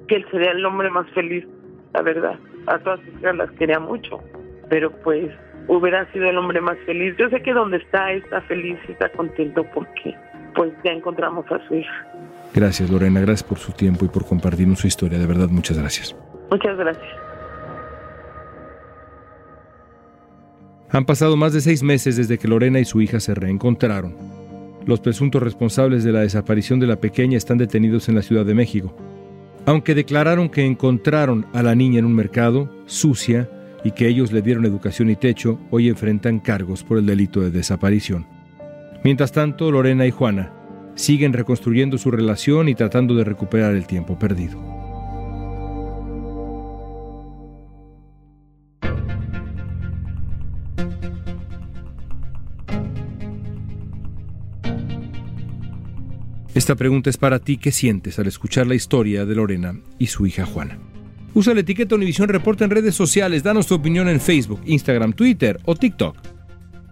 que 0.09 0.17
él 0.17 0.27
sería 0.31 0.51
el 0.51 0.65
hombre 0.65 0.91
más 0.91 1.09
feliz, 1.11 1.47
la 1.95 2.03
verdad. 2.03 2.39
A 2.67 2.79
todas 2.81 3.01
sus 3.01 3.21
hijas 3.21 3.37
las 3.37 3.51
quería 3.53 3.79
mucho, 3.79 4.21
pero 4.69 4.91
pues 5.03 5.31
hubiera 5.69 6.11
sido 6.13 6.29
el 6.29 6.39
hombre 6.39 6.61
más 6.61 6.79
feliz. 6.87 7.15
Yo 7.19 7.29
sé 7.29 7.41
que 7.43 7.53
donde 7.53 7.77
está 7.77 8.13
está 8.13 8.41
feliz 8.43 8.79
y 8.89 8.93
está 8.93 9.11
contento 9.13 9.65
porque 9.75 10.15
pues 10.55 10.73
ya 10.85 10.91
encontramos 10.91 11.47
a 11.53 11.67
su 11.69 11.77
hija. 11.77 12.07
Gracias 12.55 12.91
Lorena, 12.91 13.21
gracias 13.21 13.45
por 13.45 13.59
su 13.59 13.73
tiempo 13.73 14.05
y 14.05 14.09
por 14.09 14.27
compartirnos 14.27 14.81
su 14.81 14.87
historia. 14.87 15.19
De 15.19 15.27
verdad, 15.27 15.49
muchas 15.49 15.79
gracias. 15.79 16.17
Muchas 16.51 16.77
gracias. 16.77 17.09
Han 20.91 21.05
pasado 21.05 21.37
más 21.37 21.53
de 21.53 21.61
seis 21.61 21.83
meses 21.83 22.17
desde 22.17 22.39
que 22.39 22.49
Lorena 22.49 22.81
y 22.81 22.87
su 22.87 23.03
hija 23.03 23.21
se 23.21 23.35
reencontraron. 23.35 24.17
Los 24.87 25.01
presuntos 25.01 25.43
responsables 25.43 26.03
de 26.03 26.13
la 26.13 26.21
desaparición 26.21 26.81
de 26.81 26.87
la 26.87 26.97
pequeña 26.97 27.37
están 27.37 27.59
detenidos 27.59 28.09
en 28.09 28.15
la 28.15 28.23
Ciudad 28.23 28.47
de 28.47 28.55
México. 28.55 28.97
Aunque 29.67 29.95
declararon 29.95 30.49
que 30.49 30.65
encontraron 30.65 31.47
a 31.53 31.63
la 31.63 31.75
niña 31.75 31.99
en 31.99 32.05
un 32.05 32.15
mercado, 32.15 32.71
sucia, 32.87 33.51
y 33.85 33.93
que 33.93 34.09
ellos 34.09 34.33
le 34.33 34.43
dieron 34.43 34.65
educación 34.65 35.11
y 35.11 35.17
techo, 35.17 35.59
hoy 35.71 35.89
enfrentan 35.89 36.41
cargos 36.41 36.83
por 36.83 36.99
el 36.99 37.07
delito 37.07 37.41
de 37.41 37.51
desaparición. 37.51 38.27
Mientras 39.05 39.33
tanto, 39.33 39.71
Lorena 39.71 40.07
y 40.07 40.11
Juana 40.11 40.53
siguen 40.95 41.33
reconstruyendo 41.33 41.97
su 41.97 42.11
relación 42.11 42.69
y 42.69 42.75
tratando 42.75 43.15
de 43.15 43.25
recuperar 43.25 43.75
el 43.75 43.87
tiempo 43.87 44.19
perdido. 44.19 44.78
Esta 56.59 56.75
pregunta 56.75 57.09
es 57.09 57.17
para 57.17 57.39
ti. 57.39 57.57
¿Qué 57.57 57.71
sientes 57.71 58.19
al 58.19 58.27
escuchar 58.27 58.67
la 58.67 58.75
historia 58.75 59.25
de 59.25 59.37
Lorena 59.37 59.79
y 59.97 60.09
su 60.09 60.27
hija 60.27 60.45
Juana? 60.45 60.77
Usa 61.33 61.55
la 61.55 61.61
etiqueta 61.61 61.95
Univisión 61.95 62.29
Reporta 62.29 62.65
en 62.65 62.71
redes 62.71 62.97
sociales. 62.97 63.45
Danos 63.45 63.69
tu 63.69 63.77
opinión 63.77 64.09
en 64.09 64.21
Facebook, 64.21 64.61
Instagram, 64.67 65.13
Twitter 65.13 65.61
o 65.67 65.77
TikTok. 65.77 66.17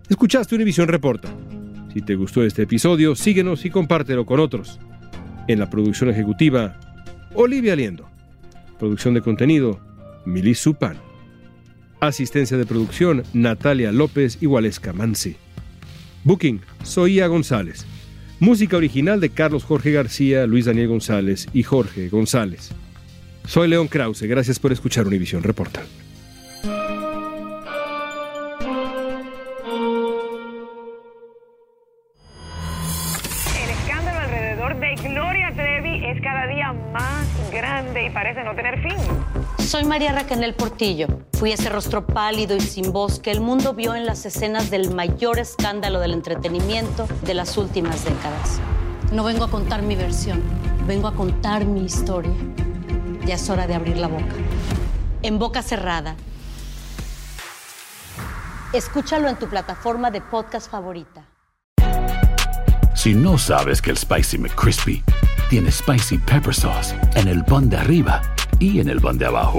Escuchaste 0.08 0.54
Univisión 0.54 0.86
Reporta. 0.86 1.34
Si 1.92 2.00
te 2.00 2.14
gustó 2.14 2.44
este 2.44 2.62
episodio, 2.62 3.16
síguenos 3.16 3.64
y 3.64 3.70
compártelo 3.70 4.24
con 4.24 4.38
otros. 4.38 4.78
En 5.48 5.58
la 5.58 5.68
producción 5.68 6.10
ejecutiva, 6.10 6.78
Olivia 7.34 7.74
Liendo. 7.74 8.08
Producción 8.78 9.14
de 9.14 9.20
contenido, 9.20 9.80
Milis 10.26 10.60
Supan. 10.60 10.96
Asistencia 11.98 12.56
de 12.56 12.66
producción, 12.66 13.24
Natalia 13.32 13.90
López 13.90 14.38
y 14.40 14.46
Waleska 14.46 14.92
Mansi. 14.92 15.34
Booking, 16.22 16.60
Soía 16.84 17.26
González. 17.26 17.84
Música 18.38 18.76
original 18.76 19.18
de 19.18 19.30
Carlos 19.30 19.64
Jorge 19.64 19.92
García, 19.92 20.46
Luis 20.46 20.66
Daniel 20.66 20.88
González 20.88 21.46
y 21.54 21.62
Jorge 21.62 22.10
González. 22.10 22.70
Soy 23.46 23.66
León 23.66 23.88
Krause, 23.88 24.22
gracias 24.22 24.58
por 24.58 24.72
escuchar 24.72 25.06
Univisión 25.06 25.42
Reporta. 25.42 25.80
El 33.54 33.70
escándalo 33.70 34.20
alrededor 34.20 34.78
de 34.80 34.94
Gloria 34.96 35.50
Trevi 35.54 36.04
es 36.04 36.20
cada 36.20 36.46
día 36.46 36.74
más 36.92 37.26
grande 37.50 38.06
y 38.06 38.10
parece 38.10 38.44
no 38.44 38.54
tener 38.54 38.82
fin. 38.82 38.98
Soy 39.64 39.84
María 39.84 40.12
Raquel 40.12 40.52
Portillo. 40.52 41.25
Fui 41.38 41.52
ese 41.52 41.68
rostro 41.68 42.06
pálido 42.06 42.56
y 42.56 42.62
sin 42.62 42.92
voz 42.94 43.20
que 43.20 43.30
el 43.30 43.42
mundo 43.42 43.74
vio 43.74 43.94
en 43.94 44.06
las 44.06 44.24
escenas 44.24 44.70
del 44.70 44.94
mayor 44.94 45.38
escándalo 45.38 46.00
del 46.00 46.14
entretenimiento 46.14 47.06
de 47.26 47.34
las 47.34 47.58
últimas 47.58 48.06
décadas. 48.06 48.58
No 49.12 49.22
vengo 49.22 49.44
a 49.44 49.50
contar 49.50 49.82
mi 49.82 49.96
versión, 49.96 50.42
vengo 50.86 51.08
a 51.08 51.14
contar 51.14 51.66
mi 51.66 51.84
historia. 51.84 52.32
Ya 53.26 53.34
es 53.34 53.50
hora 53.50 53.66
de 53.66 53.74
abrir 53.74 53.98
la 53.98 54.08
boca. 54.08 54.34
En 55.20 55.38
boca 55.38 55.60
cerrada. 55.60 56.16
Escúchalo 58.72 59.28
en 59.28 59.36
tu 59.36 59.46
plataforma 59.46 60.10
de 60.10 60.22
podcast 60.22 60.70
favorita. 60.70 61.26
Si 62.94 63.12
no 63.12 63.36
sabes 63.36 63.82
que 63.82 63.90
el 63.90 63.98
Spicy 63.98 64.38
McCrispy 64.38 65.04
tiene 65.50 65.70
Spicy 65.70 66.16
Pepper 66.16 66.54
Sauce 66.54 66.98
en 67.14 67.28
el 67.28 67.44
pan 67.44 67.68
de 67.68 67.76
arriba 67.76 68.22
y 68.58 68.80
en 68.80 68.88
el 68.88 69.02
pan 69.02 69.18
de 69.18 69.26
abajo, 69.26 69.58